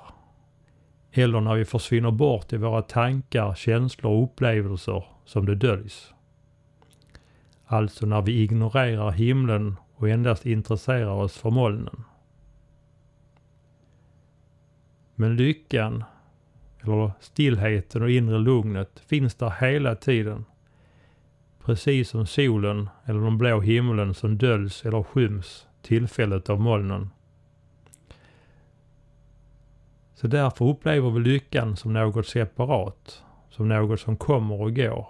Eller 1.11 1.41
när 1.41 1.55
vi 1.55 1.65
försvinner 1.65 2.11
bort 2.11 2.53
i 2.53 2.57
våra 2.57 2.81
tankar, 2.81 3.55
känslor 3.55 4.11
och 4.11 4.23
upplevelser 4.23 5.05
som 5.25 5.45
det 5.45 5.55
döljs. 5.55 6.13
Alltså 7.65 8.05
när 8.05 8.21
vi 8.21 8.43
ignorerar 8.43 9.11
himlen 9.11 9.75
och 9.95 10.09
endast 10.09 10.45
intresserar 10.45 11.13
oss 11.13 11.37
för 11.37 11.49
molnen. 11.49 12.03
Men 15.15 15.35
lyckan, 15.35 16.03
eller 16.81 17.11
stillheten 17.19 18.01
och 18.01 18.11
inre 18.11 18.39
lugnet 18.39 18.99
finns 18.99 19.35
där 19.35 19.53
hela 19.59 19.95
tiden. 19.95 20.45
Precis 21.65 22.09
som 22.09 22.25
solen 22.25 22.89
eller 23.05 23.19
den 23.19 23.37
blå 23.37 23.59
himlen 23.59 24.13
som 24.13 24.37
döljs 24.37 24.85
eller 24.85 25.03
skyms 25.03 25.67
tillfället 25.81 26.49
av 26.49 26.61
molnen. 26.61 27.09
Så 30.13 30.27
därför 30.27 30.65
upplever 30.65 31.09
vi 31.11 31.19
lyckan 31.19 31.75
som 31.75 31.93
något 31.93 32.27
separat, 32.27 33.23
som 33.49 33.67
något 33.67 33.99
som 33.99 34.17
kommer 34.17 34.61
och 34.61 34.75
går. 34.75 35.07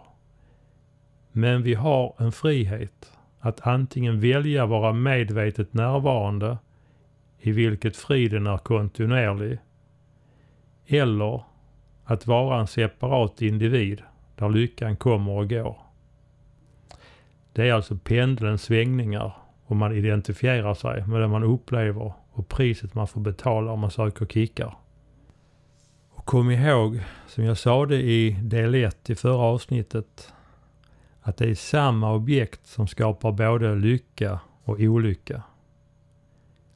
Men 1.32 1.64
vi 1.64 1.74
har 1.74 2.16
en 2.18 2.32
frihet 2.32 3.12
att 3.40 3.68
antingen 3.68 4.20
välja 4.20 4.66
vara 4.66 4.94
medvetet 4.94 5.74
närvarande, 5.74 6.58
i 7.40 7.52
vilket 7.52 7.98
friden 7.98 8.48
är 8.48 8.58
kontinuerlig, 8.58 9.60
eller 10.88 11.44
att 12.04 12.28
vara 12.28 12.60
en 12.60 12.68
separat 12.68 13.42
individ 13.42 14.02
där 14.36 14.50
lyckan 14.50 14.96
kommer 14.96 15.32
och 15.32 15.50
går. 15.50 15.91
Det 17.54 17.70
är 17.70 17.74
alltså 17.74 17.98
pendelns 17.98 18.64
svängningar 18.64 19.34
och 19.66 19.76
man 19.76 19.96
identifierar 19.96 20.74
sig 20.74 21.08
med 21.08 21.22
det 21.22 21.28
man 21.28 21.44
upplever 21.44 22.14
och 22.32 22.48
priset 22.48 22.94
man 22.94 23.08
får 23.08 23.22
betala 23.22 23.72
om 23.72 23.80
man 23.80 23.92
söker 23.92 24.26
kickar. 24.26 24.78
Och 26.10 26.26
kom 26.26 26.52
ihåg, 26.52 27.00
som 27.28 27.44
jag 27.44 27.58
sa 27.58 27.86
det 27.86 28.02
i 28.02 28.32
del 28.42 28.76
1 28.76 29.10
i 29.10 29.16
förra 29.16 29.38
avsnittet, 29.38 30.34
att 31.22 31.38
det 31.38 31.50
är 31.50 31.56
samma 31.56 32.14
objekt 32.14 32.68
som 32.68 32.88
skapar 32.88 33.32
både 33.32 33.76
lycka 33.76 34.40
och 34.64 34.80
olycka. 34.80 35.44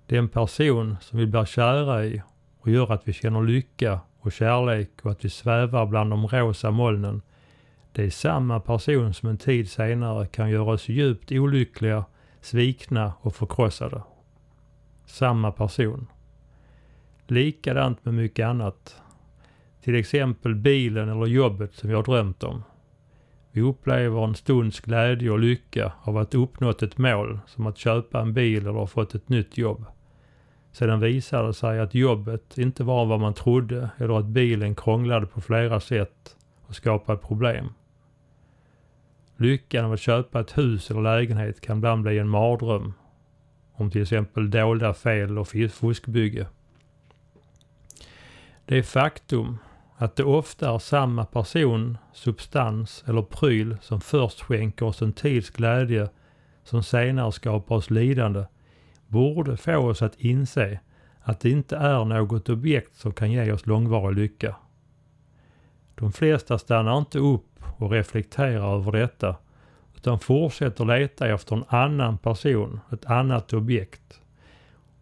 Den 0.05 0.29
person 0.29 0.98
som 1.01 1.20
vi 1.20 1.25
blir 1.25 1.46
kära 1.46 2.05
i 2.05 2.22
och 2.60 2.70
gör 2.70 2.94
att 2.94 3.08
vi 3.08 3.13
känner 3.13 3.41
lycka 3.41 4.00
och 4.20 4.32
kärlek 4.32 4.89
och 5.01 5.12
att 5.12 5.25
vi 5.25 5.29
svävar 5.29 5.86
bland 5.86 6.10
de 6.10 6.27
rosa 6.27 6.72
molnen. 6.72 7.22
Det 7.95 8.03
är 8.03 8.09
samma 8.09 8.59
person 8.59 9.13
som 9.13 9.29
en 9.29 9.37
tid 9.37 9.69
senare 9.69 10.27
kan 10.27 10.49
göra 10.49 10.71
oss 10.73 10.89
djupt 10.89 11.31
olyckliga, 11.31 12.05
svikna 12.41 13.13
och 13.21 13.35
förkrossade. 13.35 14.01
Samma 15.05 15.51
person. 15.51 16.07
Likadant 17.27 18.05
med 18.05 18.13
mycket 18.13 18.45
annat. 18.45 19.01
Till 19.83 19.95
exempel 19.95 20.55
bilen 20.55 21.09
eller 21.09 21.25
jobbet 21.25 21.75
som 21.75 21.89
vi 21.89 21.95
har 21.95 22.03
drömt 22.03 22.43
om. 22.43 22.63
Vi 23.51 23.61
upplever 23.61 24.23
en 24.23 24.35
stunds 24.35 24.79
glädje 24.79 25.31
och 25.31 25.39
lycka 25.39 25.91
av 26.03 26.17
att 26.17 26.35
uppnått 26.35 26.83
ett 26.83 26.97
mål, 26.97 27.39
som 27.47 27.67
att 27.67 27.77
köpa 27.77 28.21
en 28.21 28.33
bil 28.33 28.67
eller 28.67 28.85
fått 28.85 29.15
ett 29.15 29.29
nytt 29.29 29.57
jobb. 29.57 29.85
Sedan 30.71 30.99
visade 30.99 31.47
det 31.47 31.53
sig 31.53 31.79
att 31.79 31.95
jobbet 31.95 32.57
inte 32.57 32.83
var 32.83 33.05
vad 33.05 33.19
man 33.19 33.33
trodde 33.33 33.89
eller 33.97 34.19
att 34.19 34.25
bilen 34.25 34.75
krånglade 34.75 35.25
på 35.25 35.41
flera 35.41 35.79
sätt 35.79 36.37
och 36.67 36.75
skapade 36.75 37.17
problem. 37.17 37.69
Lyckan 39.38 39.86
av 39.86 39.94
att 39.94 40.00
köpa 40.00 40.39
ett 40.39 40.58
hus 40.58 40.92
eller 40.92 41.01
lägenhet 41.01 41.62
kan 41.62 41.77
ibland 41.77 42.04
bli 42.04 42.20
en 42.20 42.30
mardröm 42.30 42.94
om 43.74 43.92
till 43.92 44.01
exempel 44.01 44.50
dolda 44.50 44.94
fel 44.94 45.38
och 45.38 45.48
fuskbygge. 45.72 46.48
Det 48.65 48.84
faktum 48.84 49.58
att 49.98 50.15
det 50.15 50.24
ofta 50.24 50.74
är 50.74 50.80
samma 50.80 51.25
person, 51.25 51.98
substans 52.13 53.04
eller 53.08 53.22
pryl 53.22 53.77
som 53.82 54.01
först 54.01 54.42
skänker 54.42 54.86
oss 54.86 55.01
en 55.01 55.13
tids 55.13 55.50
glädje 55.50 56.10
som 56.63 56.84
senare 56.84 57.32
skapar 57.32 57.75
oss 57.75 57.89
lidande 57.89 58.46
borde 59.08 59.58
få 59.58 59.77
oss 59.77 60.01
att 60.01 60.20
inse 60.20 60.80
att 61.22 61.39
det 61.39 61.50
inte 61.50 61.77
är 61.77 62.06
något 62.06 62.50
objekt 62.50 62.96
som 62.96 63.13
kan 63.13 63.32
ge 63.32 63.51
oss 63.51 63.65
långvarig 63.65 64.18
lycka. 64.18 64.56
De 65.96 66.12
flesta 66.12 66.58
stannar 66.58 66.98
inte 66.98 67.20
upp 67.20 67.54
och 67.77 67.91
reflekterar 67.91 68.75
över 68.75 68.91
detta 68.91 69.36
utan 69.96 70.20
fortsätter 70.20 70.86
leta 70.86 71.27
efter 71.27 71.55
en 71.55 71.63
annan 71.67 72.17
person, 72.17 72.79
ett 72.91 73.05
annat 73.05 73.53
objekt. 73.53 74.22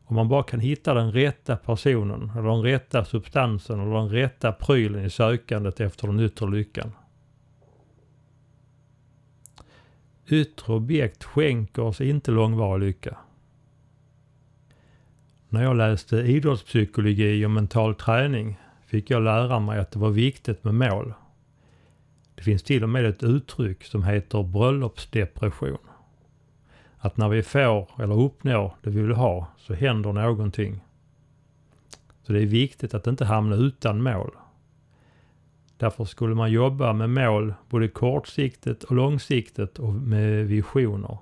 Om 0.05 0.15
man 0.15 0.29
bara 0.29 0.43
kan 0.43 0.59
hitta 0.59 0.93
den 0.93 1.11
rätta 1.11 1.55
personen 1.55 2.31
eller 2.37 2.49
den 2.49 2.61
rätta 2.61 3.05
substansen 3.05 3.79
eller 3.79 3.95
den 3.95 4.09
rätta 4.09 4.51
prylen 4.51 5.05
i 5.05 5.09
sökandet 5.09 5.79
efter 5.79 6.07
den 6.07 6.19
yttre 6.19 6.49
lyckan. 6.49 6.91
Yttre 10.27 10.73
objekt 10.73 11.23
skänker 11.23 11.81
oss 11.81 12.01
inte 12.01 12.31
långvarig 12.31 12.83
lycka. 12.83 13.17
När 15.49 15.63
jag 15.63 15.77
läste 15.77 16.15
idrottspsykologi 16.17 17.45
och 17.45 17.51
mental 17.51 17.95
träning 17.95 18.59
fick 18.85 19.09
jag 19.09 19.23
lära 19.23 19.59
mig 19.59 19.79
att 19.79 19.91
det 19.91 19.99
var 19.99 20.09
viktigt 20.09 20.63
med 20.63 20.75
mål. 20.75 21.13
Det 22.43 22.45
finns 22.45 22.63
till 22.63 22.83
och 22.83 22.89
med 22.89 23.05
ett 23.05 23.23
uttryck 23.23 23.83
som 23.83 24.03
heter 24.03 24.43
bröllopsdepression. 24.43 25.77
Att 26.97 27.17
när 27.17 27.29
vi 27.29 27.43
får 27.43 28.01
eller 28.01 28.19
uppnår 28.19 28.75
det 28.81 28.89
vi 28.89 29.01
vill 29.01 29.15
ha 29.15 29.47
så 29.57 29.73
händer 29.73 30.13
någonting. 30.13 30.81
Så 32.21 32.33
det 32.33 32.41
är 32.41 32.45
viktigt 32.45 32.93
att 32.93 33.07
inte 33.07 33.25
hamna 33.25 33.55
utan 33.55 34.03
mål. 34.03 34.31
Därför 35.77 36.05
skulle 36.05 36.35
man 36.35 36.51
jobba 36.51 36.93
med 36.93 37.09
mål 37.09 37.53
både 37.69 37.87
kortsiktigt 37.87 38.83
och 38.83 38.95
långsiktigt 38.95 39.79
och 39.79 39.93
med 39.93 40.47
visioner. 40.47 41.17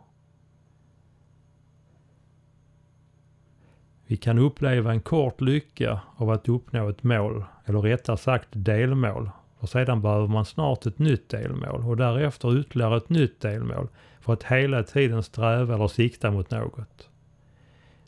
Vi 4.05 4.17
kan 4.17 4.39
uppleva 4.39 4.91
en 4.91 5.01
kort 5.01 5.41
lycka 5.41 6.01
av 6.15 6.29
att 6.29 6.49
uppnå 6.49 6.89
ett 6.89 7.03
mål, 7.03 7.43
eller 7.65 7.81
rättare 7.81 8.17
sagt 8.17 8.49
delmål. 8.51 9.29
Och 9.61 9.69
sedan 9.69 10.01
behöver 10.01 10.27
man 10.27 10.45
snart 10.45 10.85
ett 10.85 10.99
nytt 10.99 11.29
delmål 11.29 11.85
och 11.85 11.97
därefter 11.97 12.59
ytterligare 12.59 12.97
ett 12.97 13.09
nytt 13.09 13.41
delmål 13.41 13.87
för 14.19 14.33
att 14.33 14.43
hela 14.43 14.83
tiden 14.83 15.23
sträva 15.23 15.75
eller 15.75 15.87
sikta 15.87 16.31
mot 16.31 16.51
något. 16.51 17.09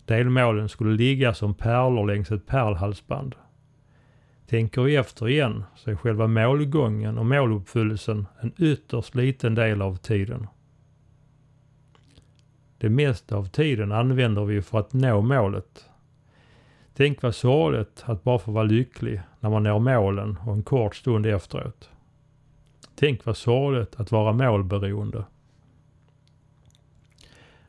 Delmålen 0.05 0.69
skulle 0.69 0.97
ligga 0.97 1.33
som 1.33 1.53
pärlor 1.53 2.07
längs 2.07 2.31
ett 2.31 2.45
pärlhalsband. 2.45 3.35
Tänker 4.47 4.81
vi 4.81 4.95
efter 4.95 5.29
igen 5.29 5.63
så 5.75 5.91
är 5.91 5.95
själva 5.95 6.27
målgången 6.27 7.17
och 7.17 7.25
måluppfyllelsen 7.25 8.27
en 8.41 8.53
ytterst 8.57 9.15
liten 9.15 9.55
del 9.55 9.81
av 9.81 9.95
tiden. 9.95 10.47
Det 12.77 12.89
mesta 12.89 13.35
av 13.35 13.45
tiden 13.45 13.91
använder 13.91 14.45
vi 14.45 14.61
för 14.61 14.79
att 14.79 14.93
nå 14.93 15.21
målet 15.21 15.89
Tänk 16.93 17.21
vad 17.21 17.35
sorgligt 17.35 18.03
att 18.05 18.23
bara 18.23 18.39
få 18.39 18.51
vara 18.51 18.63
lycklig 18.63 19.21
när 19.39 19.49
man 19.49 19.63
når 19.63 19.79
målen 19.79 20.37
och 20.45 20.53
en 20.53 20.63
kort 20.63 20.95
stund 20.95 21.25
efteråt. 21.25 21.89
Tänk 22.95 23.25
vad 23.25 23.37
sorgligt 23.37 23.95
att 23.95 24.11
vara 24.11 24.33
målberoende. 24.33 25.25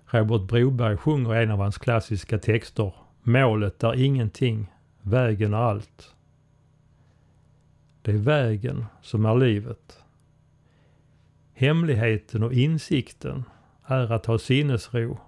Robert 0.07 0.43
Broberg 0.43 0.97
sjunger 0.97 1.35
en 1.35 1.51
av 1.51 1.59
hans 1.59 1.79
klassiska 1.79 2.39
texter 2.39 2.93
Målet 3.27 3.83
är 3.83 3.95
ingenting, 3.95 4.67
vägen 5.03 5.55
är 5.55 5.59
allt. 5.59 6.15
Det 8.03 8.11
är 8.11 8.17
vägen 8.17 8.87
som 9.03 9.27
är 9.27 9.35
livet. 9.35 10.05
Hemligheten 11.53 12.43
och 12.43 12.53
insikten 12.53 13.45
är 13.85 14.13
att 14.13 14.27
ha 14.27 14.39
sinnesro, 14.39 15.19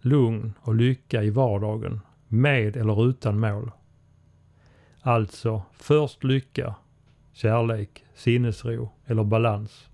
lugn 0.00 0.54
och 0.60 0.74
lycka 0.74 1.22
i 1.22 1.30
vardagen 1.30 2.00
med 2.28 2.76
eller 2.76 3.08
utan 3.08 3.40
mål. 3.40 3.70
Alltså 5.00 5.62
först 5.72 6.24
lycka, 6.24 6.74
kärlek, 7.32 8.04
sinnesro 8.14 8.90
eller 9.06 9.24
balans. 9.24 9.88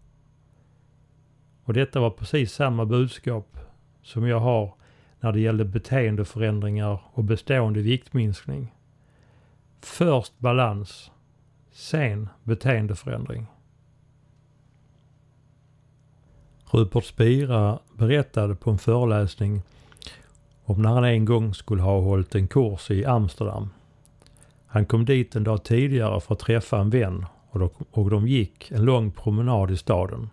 Och 1.65 1.73
detta 1.73 2.01
var 2.01 2.11
precis 2.11 2.53
samma 2.53 2.87
budskap 2.87 3.59
som 4.03 4.29
jag 4.29 4.41
har 4.41 4.75
när 5.21 5.33
det 5.33 5.41
gällde 5.41 5.65
beteendeförändringar 5.65 7.01
och 7.13 7.25
bestående 7.25 7.81
viktminskning. 7.81 8.75
Först 9.81 10.39
balans, 10.39 11.11
sen 11.73 12.29
beteendeförändring. 12.43 13.47
Rupert 16.71 17.05
Spira 17.05 17.79
berättade 17.97 18.55
på 18.55 18.71
en 18.71 18.79
föreläsning 18.79 19.63
om 20.65 20.83
när 20.83 20.91
han 20.91 21.05
en 21.05 21.25
gång 21.25 21.55
skulle 21.55 21.83
ha 21.83 22.01
hållit 22.01 22.35
en 22.35 22.49
kurs 22.49 22.91
i 22.91 23.05
Amsterdam. 23.05 23.69
Han 24.67 24.87
kom 24.87 25.05
dit 25.05 25.37
en 25.37 25.45
dag 25.45 25.65
tidigare 25.65 26.21
för 26.21 26.35
att 26.35 26.41
träffa 26.41 26.79
en 26.79 26.91
vän 26.91 27.27
och 27.51 27.59
de, 27.59 27.71
och 27.91 28.11
de 28.11 28.29
gick 28.29 28.71
en 28.71 28.85
lång 28.85 29.11
promenad 29.11 29.71
i 29.71 29.77
staden. 29.77 30.31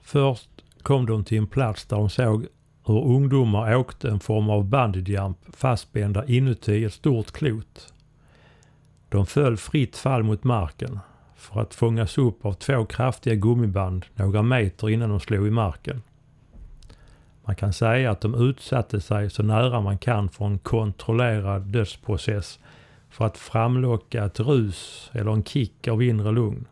Först 0.00 0.50
kom 0.82 1.06
de 1.06 1.24
till 1.24 1.38
en 1.38 1.46
plats 1.46 1.86
där 1.86 1.96
de 1.96 2.10
såg 2.10 2.46
hur 2.86 3.04
ungdomar 3.04 3.76
åkte 3.76 4.08
en 4.08 4.20
form 4.20 4.50
av 4.50 4.64
bungyjump 4.64 5.38
fastspända 5.56 6.26
inuti 6.26 6.84
ett 6.84 6.92
stort 6.92 7.30
klot. 7.30 7.92
De 9.08 9.26
föll 9.26 9.56
fritt 9.56 9.96
fall 9.96 10.22
mot 10.22 10.44
marken 10.44 10.98
för 11.36 11.60
att 11.60 11.74
fångas 11.74 12.18
upp 12.18 12.46
av 12.46 12.52
två 12.52 12.84
kraftiga 12.84 13.34
gummiband 13.34 14.06
några 14.14 14.42
meter 14.42 14.90
innan 14.90 15.10
de 15.10 15.20
slog 15.20 15.46
i 15.46 15.50
marken. 15.50 16.02
Man 17.48 17.56
kan 17.56 17.72
säga 17.72 18.10
att 18.10 18.20
de 18.20 18.34
utsatte 18.34 19.00
sig 19.00 19.30
så 19.30 19.42
nära 19.42 19.80
man 19.80 19.98
kan 19.98 20.28
för 20.28 20.44
en 20.46 20.58
kontrollerad 20.58 21.62
dödsprocess 21.62 22.58
för 23.10 23.26
att 23.26 23.38
framlocka 23.38 24.24
ett 24.24 24.40
rus 24.40 25.10
eller 25.14 25.32
en 25.32 25.44
kick 25.44 25.88
av 25.88 26.02
inre 26.02 26.32
lugn. 26.32 26.66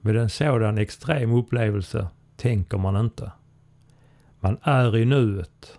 Med 0.00 0.16
en 0.16 0.30
sådan 0.30 0.78
extrem 0.78 1.32
upplevelse 1.32 2.08
tänker 2.36 2.78
man 2.78 2.96
inte. 2.96 3.32
Man 4.40 4.58
är 4.62 4.96
i 4.96 5.04
nuet. 5.04 5.78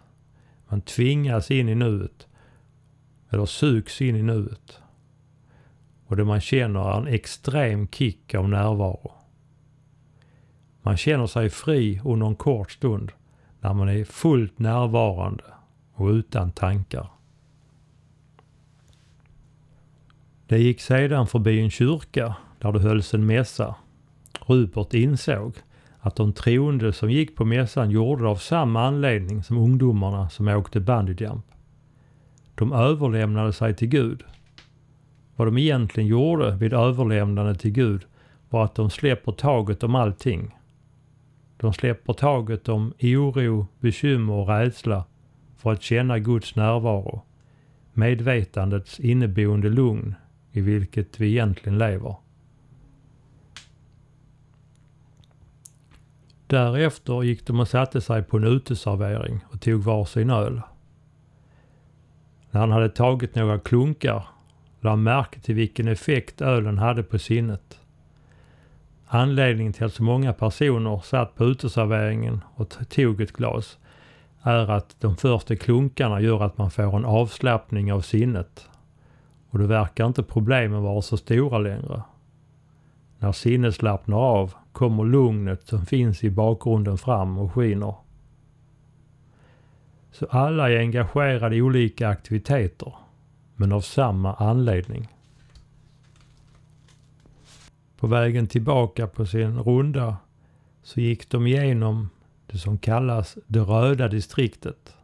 Man 0.68 0.82
tvingas 0.82 1.52
in 1.52 1.70
i 1.70 1.76
nuet. 1.76 2.28
Eller 3.30 3.46
sugs 3.46 4.02
in 4.02 4.16
i 4.16 4.24
nuet. 4.24 4.80
Och 6.08 6.16
det 6.16 6.24
man 6.24 6.42
känner 6.42 6.92
är 6.94 6.98
en 6.98 7.08
extrem 7.08 7.88
kick 7.88 8.36
av 8.36 8.50
närvaro. 8.50 9.12
Man 10.82 10.98
känner 10.98 11.28
sig 11.28 11.50
fri 11.50 12.02
under 12.06 12.28
en 12.28 12.36
kort 12.36 12.72
stund 12.72 13.12
när 13.64 13.74
man 13.74 13.90
är 13.90 14.04
fullt 14.04 14.60
närvarande 14.60 15.44
och 15.94 16.08
utan 16.08 16.52
tankar. 16.52 17.10
Det 20.48 20.58
gick 20.58 20.82
sedan 20.82 21.28
förbi 21.28 21.60
en 21.60 21.70
kyrka 21.70 22.36
där 22.60 22.72
det 22.72 22.80
hölls 22.80 23.14
en 23.14 23.26
mässa. 23.26 23.76
Rupert 24.46 24.94
insåg 24.94 25.54
att 26.00 26.16
de 26.16 26.34
troende 26.34 26.94
som 26.94 27.12
gick 27.12 27.36
på 27.36 27.46
mässan 27.46 27.92
gjorde 27.92 28.24
det 28.24 28.30
av 28.30 28.36
samma 28.36 28.86
anledning 28.86 29.44
som 29.44 29.58
ungdomarna 29.58 30.30
som 30.30 30.48
åkte 30.48 30.80
bungyjump. 30.80 31.46
De 32.56 32.74
överlämnade 32.74 33.54
sig 33.54 33.76
till 33.76 33.88
Gud. 33.88 34.24
Vad 35.36 35.48
de 35.48 35.58
egentligen 35.58 36.10
gjorde 36.10 36.56
vid 36.56 36.74
överlämnandet 36.74 37.60
till 37.60 37.72
Gud 37.72 38.06
var 38.50 38.64
att 38.64 38.76
de 38.76 38.90
släpper 38.90 39.32
taget 39.32 39.84
om 39.84 39.96
allting 39.96 40.56
de 41.64 41.74
släpper 41.74 42.14
taget 42.14 42.70
om 42.70 42.94
oro, 43.02 43.68
bekymmer 43.80 44.34
och 44.34 44.48
rädsla 44.48 45.06
för 45.58 45.72
att 45.72 45.82
känna 45.82 46.20
Guds 46.20 46.56
närvaro. 46.56 47.22
Medvetandets 47.94 49.00
inneboende 49.00 49.70
lugn 49.70 50.16
i 50.52 50.62
vilket 50.62 51.20
vi 51.20 51.30
egentligen 51.30 51.78
lever. 51.78 52.16
Därefter 56.48 57.24
gick 57.24 57.48
de 57.48 57.60
och 57.60 57.68
satte 57.68 58.02
sig 58.02 58.24
på 58.24 58.38
en 58.38 58.44
uteservering 58.44 59.40
och 59.50 59.62
tog 59.62 59.84
varsin 59.84 60.30
öl. 60.30 60.62
När 62.52 62.60
han 62.60 62.72
hade 62.72 62.90
tagit 62.90 63.36
några 63.36 63.60
klunkar 63.60 64.28
lade 64.80 64.92
han 64.92 65.04
märke 65.04 65.40
till 65.40 65.56
vilken 65.56 65.88
effekt 65.88 66.42
ölen 66.42 66.78
hade 66.78 67.04
på 67.04 67.20
sinnet. 67.20 67.80
Anledningen 69.08 69.74
till 69.74 69.86
att 69.86 69.94
så 69.94 70.04
många 70.04 70.34
personer 70.34 71.00
satt 71.04 71.36
på 71.36 71.46
uteserveringen 71.46 72.42
och 72.56 72.90
tog 72.90 73.22
ett 73.22 73.32
glas 73.32 73.78
är 74.42 74.72
att 74.72 74.96
de 75.00 75.16
första 75.16 75.56
klunkarna 75.56 76.22
gör 76.22 76.44
att 76.44 76.58
man 76.58 76.72
får 76.72 76.98
en 76.98 77.06
avslappning 77.06 77.94
av 77.94 78.02
sinnet. 78.02 78.70
Och 79.50 79.60
då 79.60 79.66
verkar 79.66 80.08
inte 80.08 80.24
problemen 80.24 80.84
vara 80.84 81.02
så 81.02 81.18
stora 81.18 81.58
längre. 81.58 82.02
När 83.20 83.32
sinnet 83.32 83.76
slappnar 83.76 84.18
av 84.18 84.54
kommer 84.72 85.06
lugnet 85.06 85.68
som 85.68 85.86
finns 85.86 86.24
i 86.24 86.30
bakgrunden 86.30 86.98
fram 86.98 87.38
och 87.38 87.54
skiner. 87.54 87.96
Så 90.12 90.26
alla 90.30 90.72
är 90.72 90.80
engagerade 90.80 91.56
i 91.56 91.62
olika 91.62 92.10
aktiviteter, 92.10 92.94
men 93.56 93.72
av 93.72 93.82
samma 93.82 94.34
anledning. 94.34 95.08
På 98.04 98.08
vägen 98.08 98.48
tillbaka 98.48 99.08
på 99.08 99.26
sin 99.26 99.60
runda 99.60 100.18
så 100.82 101.02
gick 101.02 101.30
de 101.30 101.48
igenom 101.48 102.10
det 102.46 102.58
som 102.58 102.78
kallas 102.78 103.38
det 103.48 103.60
röda 103.60 104.08
distriktet. 104.08 104.96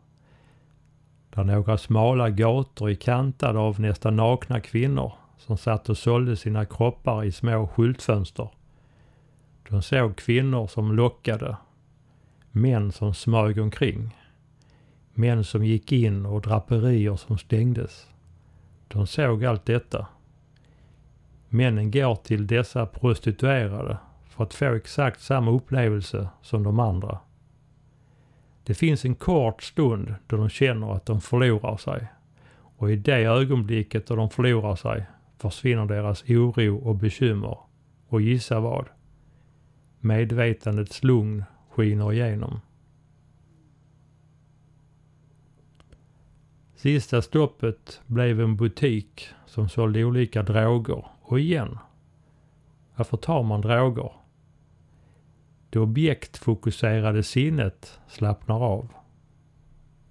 Där 1.30 1.44
några 1.44 1.78
smala 1.78 2.30
gator 2.30 2.90
är 2.90 2.96
kantade 2.96 3.60
av 3.60 3.80
nästan 3.80 4.16
nakna 4.16 4.62
kvinnor 4.62 5.14
som 5.38 5.58
satt 5.58 5.90
och 5.90 5.98
sålde 5.98 6.36
sina 6.36 6.66
kroppar 6.66 7.24
i 7.24 7.32
små 7.32 7.68
skyltfönster. 7.68 8.50
De 9.70 9.82
såg 9.82 10.16
kvinnor 10.16 10.68
som 10.68 10.96
lockade, 10.96 11.58
män 12.52 12.92
som 12.92 13.14
smög 13.14 13.60
omkring, 13.60 14.18
män 15.14 15.44
som 15.44 15.66
gick 15.66 15.92
in 15.92 16.26
och 16.26 16.42
draperier 16.42 17.16
som 17.16 17.38
stängdes. 17.38 18.08
De 18.88 19.08
såg 19.08 19.46
allt 19.46 19.66
detta. 19.66 20.08
Männen 21.50 21.92
går 21.92 22.16
till 22.16 22.48
dessa 22.48 22.86
prostituerade 22.86 23.98
för 24.26 24.44
att 24.44 24.54
få 24.54 24.66
exakt 24.66 25.22
samma 25.22 25.52
upplevelse 25.52 26.30
som 26.42 26.64
de 26.64 26.80
andra. 26.80 27.20
Det 28.64 28.74
finns 28.74 29.06
en 29.06 29.16
kort 29.16 29.64
stund 29.64 30.16
då 30.28 30.38
de 30.38 30.50
känner 30.50 30.96
att 30.96 31.06
de 31.06 31.22
förlorar 31.22 31.78
sig. 31.78 32.08
Och 32.78 32.92
i 32.92 32.96
det 32.96 33.24
ögonblicket 33.24 34.08
då 34.08 34.16
de 34.16 34.30
förlorar 34.30 34.76
sig 34.76 35.06
försvinner 35.38 35.86
deras 35.86 36.24
oro 36.24 36.78
och 36.78 36.96
bekymmer. 36.96 37.58
Och 38.08 38.22
gissa 38.22 38.60
vad? 38.60 38.86
Medvetandets 40.00 41.04
lugn 41.04 41.44
skiner 41.70 42.14
igenom. 42.14 42.60
Sista 46.76 47.22
stoppet 47.22 48.02
blev 48.06 48.42
en 48.42 48.56
butik 48.56 49.28
som 49.46 49.70
sålde 49.70 50.04
olika 50.04 50.44
droger. 50.44 51.06
Och 51.30 51.40
igen, 51.40 51.78
varför 52.96 53.18
tar 53.18 53.44
man 53.44 53.62
droger? 53.62 54.12
Det 55.70 55.80
objektfokuserade 55.80 57.24
sinnet 57.24 58.00
slappnar 58.08 58.64
av. 58.64 58.94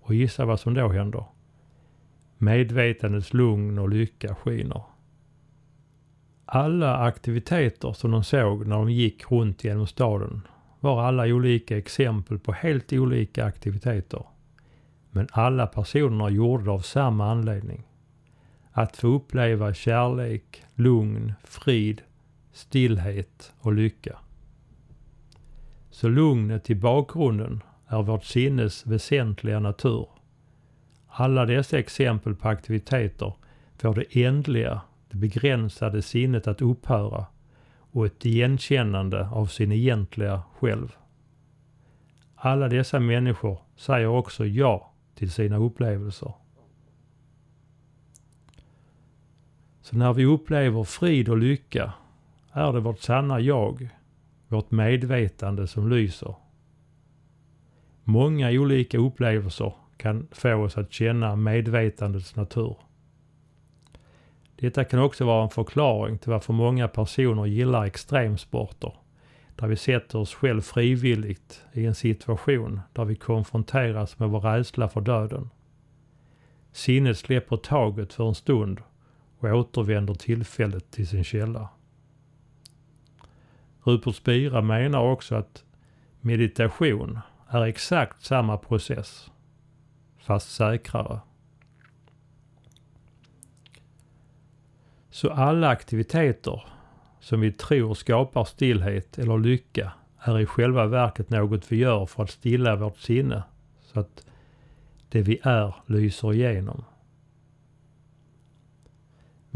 Och 0.01 0.15
gissa 0.15 0.45
vad 0.45 0.61
som 0.61 0.75
då 0.75 0.89
händer? 0.89 1.25
Medvetandets 2.37 3.33
lugn 3.33 3.79
och 3.79 3.89
lycka 3.89 4.35
skiner. 4.35 4.83
Alla 6.45 6.97
aktiviteter 6.97 7.93
som 7.93 8.11
de 8.11 8.25
såg 8.25 8.67
när 8.67 8.77
de 8.77 8.91
gick 8.91 9.31
runt 9.31 9.65
genom 9.65 9.87
staden 9.87 10.41
var 10.81 11.03
alla 11.03 11.27
olika 11.27 11.79
exempel 11.79 12.39
på 12.39 12.53
helt 12.53 12.93
olika 12.93 13.45
aktiviteter. 13.45 14.23
Men 15.11 15.29
alla 15.33 15.67
personerna 15.67 16.31
gjorde 16.31 16.65
det 16.65 16.71
av 16.71 16.81
samma 16.81 17.31
anledning. 17.31 17.88
Att 18.79 18.97
få 18.97 19.07
uppleva 19.09 19.75
kärlek, 19.75 20.65
lugn, 20.75 21.33
frid, 21.45 22.03
stillhet 22.53 23.53
och 23.59 23.73
lycka. 23.73 24.19
Så 25.91 26.09
lugnet 26.09 26.71
i 26.71 26.75
bakgrunden 26.75 27.63
är 27.87 28.03
vårt 28.03 28.25
sinnes 28.25 28.87
väsentliga 28.87 29.61
natur. 29.61 30.09
Alla 31.09 31.47
dessa 31.47 31.79
exempel 31.79 32.35
på 32.35 32.49
aktiviteter 32.49 33.33
får 33.77 33.95
det 33.95 34.25
ändliga, 34.25 34.81
det 35.11 35.17
begränsade 35.17 36.03
sinnet 36.03 36.47
att 36.47 36.63
upphöra 36.63 37.27
och 37.93 38.07
ett 38.07 38.27
igenkännande 38.27 39.29
av 39.29 39.47
sin 39.47 39.73
egentliga 39.73 40.43
själv. 40.59 40.97
Alla 42.35 42.69
dessa 42.69 43.01
människor 43.01 43.59
säger 43.77 44.07
också 44.07 44.47
ja 44.47 44.93
till 45.15 45.31
sina 45.31 45.57
upplevelser. 45.57 46.33
Så 49.89 49.97
när 49.97 50.13
vi 50.13 50.25
upplever 50.25 50.85
frid 50.85 51.29
och 51.29 51.37
lycka 51.37 51.93
är 52.53 52.73
det 52.73 52.81
vårt 52.81 53.01
sanna 53.01 53.41
jag 53.41 53.89
vårt 54.49 54.71
medvetande 54.71 55.67
som 55.67 55.91
lyser. 55.91 56.35
Många 58.05 58.51
olika 58.51 58.99
upplevelser 58.99 59.73
kan 59.97 60.29
få 60.33 60.55
oss 60.55 60.79
att 60.79 60.93
känna 60.93 61.37
medvetandets 61.37 62.37
natur. 62.37 62.77
Detta 64.57 64.85
kan 64.85 65.01
också 65.01 65.25
vara 65.25 65.43
en 65.43 65.51
förklaring 65.51 66.19
till 66.19 66.31
varför 66.31 66.53
många 66.53 66.89
personer 66.89 67.47
gillar 67.47 67.85
extremsporter, 67.85 68.93
där 69.57 69.67
vi 69.67 69.77
sätter 69.77 70.19
oss 70.19 70.35
själv 70.35 70.61
frivilligt 70.61 71.65
i 71.73 71.87
en 71.87 71.95
situation 71.95 72.81
där 72.93 73.05
vi 73.05 73.17
konfronteras 73.17 74.19
med 74.19 74.29
vår 74.29 74.41
rädsla 74.41 74.89
för 74.89 75.01
döden. 75.01 75.51
Sinnet 76.73 77.19
släpper 77.19 77.57
taget 77.57 78.13
för 78.13 78.29
en 78.29 78.35
stund 78.35 78.81
och 79.39 79.49
återvänder 79.49 80.15
tillfället 80.15 80.91
till 80.91 81.09
sin 81.09 81.25
källa. 81.25 81.69
Rupert 83.85 84.17
Spira 84.17 84.63
menar 84.63 85.01
också 85.01 85.35
att 85.35 85.65
meditation 86.21 87.19
är 87.49 87.65
exakt 87.65 88.25
samma 88.25 88.57
process, 88.57 89.31
fast 90.19 90.55
säkrare. 90.55 91.21
Så 95.11 95.31
alla 95.31 95.69
aktiviteter 95.69 96.65
som 97.21 97.41
vi 97.41 97.53
tror 97.53 97.95
skapar 97.95 98.45
stillhet 98.45 99.19
eller 99.19 99.39
lycka 99.39 99.93
är 100.21 100.39
i 100.39 100.47
själva 100.47 100.87
verket 100.87 101.31
något 101.31 101.73
vi 101.73 101.77
gör 101.77 102.07
för 102.07 102.23
att 102.23 102.31
stilla 102.31 102.77
vårt 102.77 102.99
sinne 102.99 103.43
så 103.81 104.01
att 104.01 104.27
det 105.09 105.23
vi 105.23 105.41
är 105.43 105.75
lyser 105.87 106.35
igenom. 106.35 106.85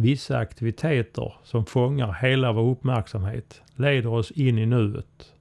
Vissa 0.02 0.38
aktiviteter 0.38 1.34
som 1.42 1.66
fångar 1.66 2.12
hela 2.12 2.52
vår 2.52 2.70
uppmärksamhet 2.70 3.62
leder 3.76 4.12
oss 4.12 4.30
in 4.30 4.58
i 4.58 4.66
nuet. 4.66 5.34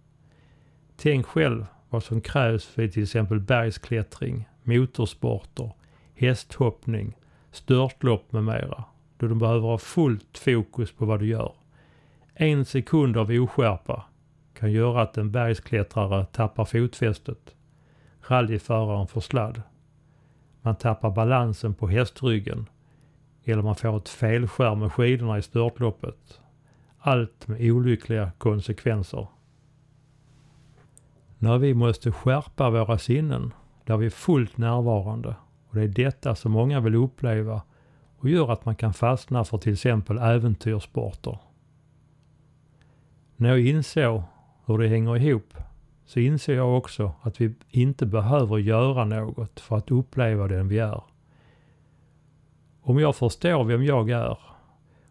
Tänk 0.96 1.26
själv 1.26 1.66
vad 1.90 2.04
som 2.04 2.22
krävs 2.22 2.78
vid 2.78 2.94
till 2.94 3.04
exempel 3.04 3.40
bergsklättring, 3.40 4.50
motorsporter, 4.64 5.72
hästhoppning, 6.16 7.18
störtlopp 7.52 8.32
med 8.32 8.44
mera. 8.44 8.84
Då 9.18 9.28
du 9.28 9.36
behöver 9.36 9.68
ha 9.68 9.78
fullt 9.78 10.38
fokus 10.38 10.92
på 10.92 11.06
vad 11.06 11.20
du 11.20 11.28
gör. 11.28 11.54
En 12.34 12.66
sekund 12.66 13.18
av 13.18 13.30
oskärpa 13.30 14.06
kan 14.54 14.72
göra 14.72 15.02
att 15.02 15.18
en 15.18 15.32
bergsklättrare 15.32 16.26
tappar 16.26 16.66
fotfästet. 16.66 17.56
Rallyföraren 18.28 19.08
får 19.08 19.22
sladd. 19.22 19.62
Man 20.62 20.76
tappar 20.76 21.10
balansen 21.10 21.74
på 21.74 21.88
hästryggen 21.88 22.68
eller 23.44 23.62
man 23.62 23.76
får 23.76 23.98
ett 23.98 24.10
felskär 24.10 24.76
med 24.76 24.92
skidorna 24.92 25.38
i 25.38 25.42
störtloppet. 25.42 26.42
Allt 27.00 27.48
med 27.48 27.72
olyckliga 27.72 28.32
konsekvenser. 28.38 29.28
När 31.38 31.58
vi 31.58 31.74
måste 31.74 32.12
skärpa 32.12 32.70
våra 32.70 32.98
sinnen 32.98 33.54
där 33.86 33.98
vi 33.98 34.06
är 34.06 34.10
fullt 34.10 34.58
närvarande 34.58 35.36
och 35.70 35.76
det 35.76 35.84
är 35.84 35.88
detta 35.88 36.36
som 36.36 36.52
många 36.52 36.80
vill 36.80 36.96
uppleva 36.96 37.62
och 38.18 38.30
gör 38.30 38.52
att 38.52 38.66
man 38.66 38.76
kan 38.76 38.94
fastna 38.94 39.44
för 39.44 39.58
till 39.58 39.74
exempel 39.74 40.18
äventyrssporter. 40.18 41.40
När 43.36 43.50
jag 43.50 43.60
insåg 43.60 44.24
hur 44.66 44.78
det 44.78 44.88
hänger 44.88 45.18
ihop 45.18 45.54
så 46.06 46.20
inser 46.20 46.56
jag 46.56 46.78
också 46.78 47.14
att 47.22 47.42
vi 47.42 47.56
inte 47.70 48.06
behöver 48.06 48.58
göra 48.58 49.06
något 49.06 49.60
för 49.60 49.78
att 49.78 49.92
uppleva 49.92 50.48
den 50.48 50.68
vi 50.68 50.80
är. 50.80 51.02
Om 52.84 53.00
jag 53.00 53.16
förstår 53.16 53.64
vem 53.64 53.84
jag 53.84 54.10
är 54.10 54.38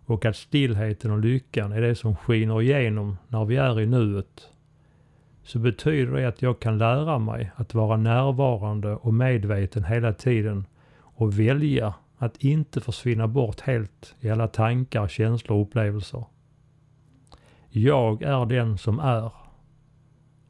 och 0.04 0.24
att 0.24 0.36
stillheten 0.36 1.10
och 1.10 1.18
lyckan 1.18 1.72
är 1.72 1.80
det 1.80 1.94
som 1.94 2.16
skiner 2.16 2.62
igenom 2.62 3.16
när 3.28 3.44
vi 3.44 3.56
är 3.56 3.80
i 3.80 3.86
nuet, 3.86 4.48
så 5.42 5.58
betyder 5.58 6.12
det 6.12 6.28
att 6.28 6.42
jag 6.42 6.60
kan 6.60 6.78
lära 6.78 7.18
mig 7.18 7.50
att 7.56 7.74
vara 7.74 7.96
närvarande 7.96 8.94
och 8.94 9.14
medveten 9.14 9.84
hela 9.84 10.12
tiden 10.12 10.66
och 10.98 11.38
välja 11.38 11.94
att 12.18 12.44
inte 12.44 12.80
försvinna 12.80 13.28
bort 13.28 13.60
helt 13.60 14.14
i 14.20 14.30
alla 14.30 14.48
tankar, 14.48 15.08
känslor 15.08 15.58
och 15.58 15.62
upplevelser. 15.62 16.24
Jag 17.68 18.22
är 18.22 18.46
den 18.46 18.78
som 18.78 18.98
är 18.98 19.30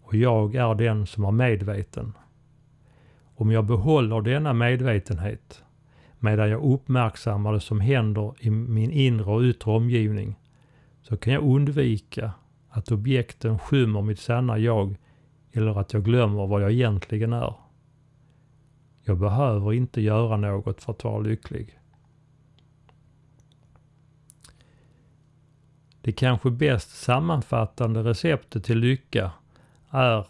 och 0.03 0.15
jag 0.15 0.55
är 0.55 0.75
den 0.75 1.07
som 1.07 1.25
är 1.25 1.31
medveten. 1.31 2.13
Om 3.35 3.51
jag 3.51 3.65
behåller 3.65 4.21
denna 4.21 4.53
medvetenhet 4.53 5.65
medan 6.21 6.51
jag 6.51 6.63
uppmärksammar 6.63 7.53
det 7.53 7.61
som 7.61 7.81
händer 7.81 8.35
i 8.39 8.51
min 8.51 8.91
inre 8.91 9.31
och 9.31 9.43
yttre 9.43 9.71
omgivning 9.71 10.37
så 11.03 11.17
kan 11.17 11.33
jag 11.33 11.43
undvika 11.43 12.33
att 12.69 12.91
objekten 12.91 13.59
skymmer 13.59 14.03
mitt 14.03 14.19
sanna 14.21 14.59
jag 14.59 14.97
eller 15.53 15.81
att 15.81 15.93
jag 15.93 16.05
glömmer 16.05 16.47
vad 16.47 16.63
jag 16.63 16.73
egentligen 16.73 17.33
är. 17.33 17.55
Jag 19.03 19.19
behöver 19.19 19.73
inte 19.73 20.01
göra 20.01 20.37
något 20.37 20.83
för 20.83 20.93
att 20.93 21.05
vara 21.05 21.19
lycklig. 21.19 21.79
Det 26.01 26.13
kanske 26.13 26.51
bäst 26.51 26.91
sammanfattande 26.91 28.03
receptet 28.03 28.65
till 28.65 28.79
lycka 28.79 29.33
är 29.91 30.27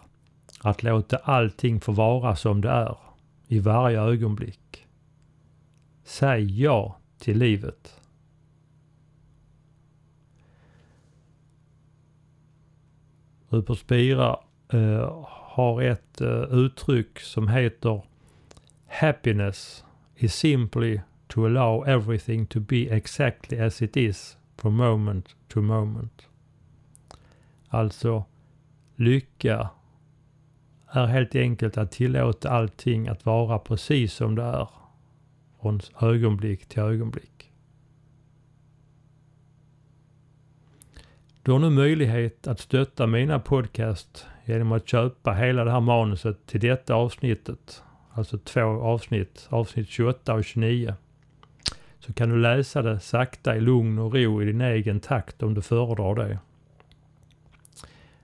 att 0.61 0.83
låta 0.83 1.17
allting 1.17 1.81
få 1.81 1.93
vara 1.93 2.37
som 2.37 2.61
det 2.61 2.71
är 2.71 2.97
i 3.47 3.59
varje 3.59 4.01
ögonblick. 4.01 4.60
Säg 6.11 6.63
ja 6.63 6.97
till 7.19 7.39
livet. 7.39 8.01
Rupert 13.49 13.79
Spira 13.79 14.39
eh, 14.69 15.27
har 15.27 15.83
ett 15.83 16.21
eh, 16.21 16.43
uttryck 16.43 17.21
som 17.21 17.49
heter 17.49 18.03
Happiness 18.87 19.85
is 20.17 20.35
simply 20.35 21.01
to 21.27 21.47
allow 21.47 21.89
everything 21.89 22.47
to 22.47 22.61
be 22.61 22.97
exactly 22.97 23.59
as 23.59 23.83
it 23.83 23.97
is 23.97 24.39
from 24.57 24.77
moment 24.77 25.37
to 25.49 25.61
moment. 25.61 26.29
Alltså, 27.69 28.25
lycka 28.97 29.71
är 30.87 31.07
helt 31.07 31.35
enkelt 31.35 31.77
att 31.77 31.93
tillåta 31.93 32.51
allting 32.51 33.09
att 33.09 33.27
vara 33.27 33.59
precis 33.59 34.15
som 34.15 34.35
det 34.35 34.43
är. 34.43 34.80
Från 35.61 35.81
ögonblick 36.01 36.67
till 36.67 36.83
ögonblick. 36.83 37.53
Du 41.43 41.53
har 41.53 41.59
nu 41.59 41.71
möjlighet 41.71 42.47
att 42.47 42.61
stötta 42.61 43.07
mina 43.07 43.39
podcast 43.39 44.27
genom 44.45 44.73
att 44.73 44.89
köpa 44.89 45.33
hela 45.33 45.65
det 45.65 45.71
här 45.71 45.81
manuset 45.81 46.47
till 46.47 46.61
detta 46.61 46.95
avsnittet. 46.95 47.83
Alltså 48.13 48.39
två 48.39 48.61
avsnitt, 48.61 49.47
avsnitt 49.51 49.89
28 49.89 50.35
och 50.35 50.45
29. 50.45 50.95
Så 51.99 52.13
kan 52.13 52.29
du 52.29 52.37
läsa 52.37 52.83
det 52.83 53.01
sakta 53.01 53.57
i 53.57 53.61
lugn 53.61 53.99
och 53.99 54.15
ro 54.15 54.43
i 54.43 54.45
din 54.45 54.61
egen 54.61 55.01
takt 55.01 55.43
om 55.43 55.55
du 55.55 55.63
föredrar 55.63 56.15
det. 56.15 56.39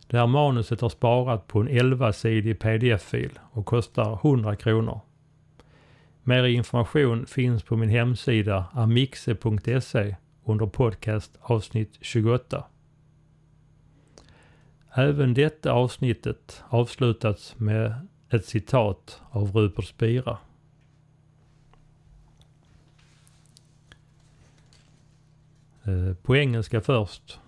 Det 0.07 0.19
här 0.19 0.27
manuset 0.27 0.81
har 0.81 0.89
sparat 0.89 1.47
på 1.47 1.61
en 1.61 1.69
11-sidig 1.69 2.59
pdf-fil 2.59 3.39
och 3.51 3.67
kostar 3.67 4.15
100 4.15 4.57
kronor. 4.57 5.01
Mer 6.29 6.45
information 6.45 7.27
finns 7.27 7.63
på 7.63 7.77
min 7.77 7.89
hemsida 7.89 8.65
amixe.se 8.73 10.17
under 10.45 10.67
podcast 10.67 11.39
avsnitt 11.41 11.99
28. 12.01 12.65
Även 14.95 15.35
detta 15.35 15.73
avsnittet 15.73 16.65
avslutats 16.69 17.59
med 17.59 18.07
ett 18.31 18.45
citat 18.45 19.23
av 19.31 19.53
Rupert 19.53 19.85
Spira. 19.85 20.39
Eh, 25.85 26.15
på 26.23 26.37
engelska 26.37 26.81
först. 26.81 27.41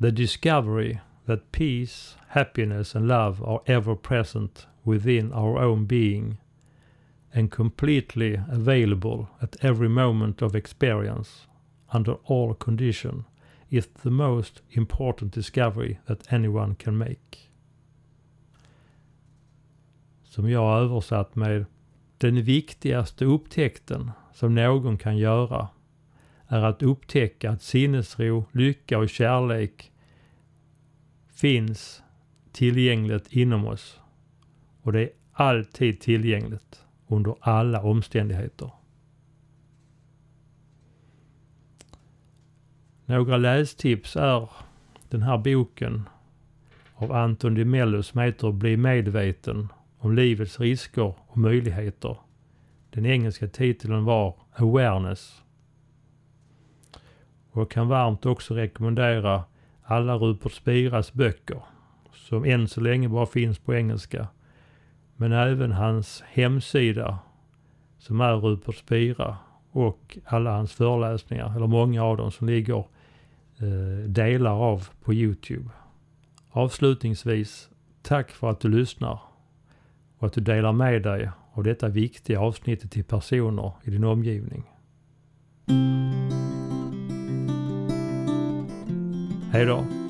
The 0.00 0.10
discovery 0.10 0.98
that 1.26 1.52
peace, 1.52 2.18
happiness 2.28 2.96
and 2.96 3.08
love 3.08 3.44
are 3.44 3.60
ever 3.66 3.94
present 3.94 4.66
within 4.82 5.32
our 5.32 5.64
own 5.64 5.86
being 5.86 6.41
and 7.34 7.50
completely 7.50 8.40
available 8.50 9.28
at 9.40 9.64
every 9.64 9.88
moment 9.88 10.42
of 10.42 10.54
experience 10.54 11.46
under 11.92 12.14
all 12.24 12.54
condition 12.54 13.24
is 13.70 13.86
the 14.02 14.10
most 14.10 14.62
important 14.70 15.34
discovery 15.34 15.98
that 16.06 16.32
anyone 16.32 16.74
can 16.74 16.96
make. 16.96 17.38
Som 20.24 20.50
jag 20.50 20.60
har 20.60 20.80
översatt 20.80 21.36
med 21.36 21.66
den 22.18 22.42
viktigaste 22.42 23.24
upptäckten 23.24 24.10
som 24.34 24.54
någon 24.54 24.98
kan 24.98 25.16
göra 25.16 25.68
är 26.46 26.62
att 26.62 26.82
upptäcka 26.82 27.50
att 27.50 27.62
sinnesro, 27.62 28.44
lycka 28.52 28.98
och 28.98 29.08
kärlek 29.08 29.92
finns 31.34 32.02
tillgängligt 32.52 33.32
inom 33.32 33.66
oss. 33.66 34.00
Och 34.82 34.92
det 34.92 35.00
är 35.00 35.10
alltid 35.32 36.00
tillgängligt 36.00 36.82
under 37.12 37.34
alla 37.40 37.82
omständigheter. 37.82 38.70
Några 43.04 43.36
lästips 43.36 44.16
är 44.16 44.50
den 45.08 45.22
här 45.22 45.38
boken 45.38 46.08
av 46.94 47.12
Anton 47.12 47.54
de 47.54 47.64
Mello 47.64 48.02
som 48.02 48.20
heter 48.20 48.52
Bli 48.52 48.76
medveten 48.76 49.68
om 49.98 50.14
livets 50.14 50.60
risker 50.60 51.14
och 51.26 51.36
möjligheter. 51.36 52.16
Den 52.90 53.06
engelska 53.06 53.48
titeln 53.48 54.04
var 54.04 54.34
Awareness. 54.52 55.42
Och 57.50 57.60
jag 57.60 57.70
kan 57.70 57.88
varmt 57.88 58.26
också 58.26 58.54
rekommendera 58.54 59.44
alla 59.82 60.14
Rupert 60.14 60.52
Spiras 60.52 61.12
böcker 61.12 61.62
som 62.12 62.44
än 62.44 62.68
så 62.68 62.80
länge 62.80 63.08
bara 63.08 63.26
finns 63.26 63.58
på 63.58 63.74
engelska. 63.74 64.28
Men 65.22 65.32
även 65.32 65.72
hans 65.72 66.22
hemsida 66.26 67.18
som 67.98 68.20
är 68.20 68.36
Rupert 68.36 68.74
Spira 68.74 69.36
och 69.70 70.18
alla 70.24 70.50
hans 70.50 70.72
föreläsningar, 70.72 71.56
eller 71.56 71.66
många 71.66 72.04
av 72.04 72.16
dem 72.16 72.30
som 72.30 72.46
ligger 72.46 72.78
eh, 73.58 74.08
delar 74.08 74.50
av 74.50 74.88
på 75.04 75.14
Youtube. 75.14 75.70
Avslutningsvis, 76.50 77.70
tack 78.02 78.30
för 78.30 78.50
att 78.50 78.60
du 78.60 78.68
lyssnar 78.68 79.18
och 80.18 80.26
att 80.26 80.32
du 80.32 80.40
delar 80.40 80.72
med 80.72 81.02
dig 81.02 81.30
av 81.52 81.64
detta 81.64 81.88
viktiga 81.88 82.40
avsnittet 82.40 82.90
till 82.90 83.04
personer 83.04 83.72
i 83.82 83.90
din 83.90 84.04
omgivning. 84.04 84.64
Hej 89.52 89.66
då! 89.66 90.01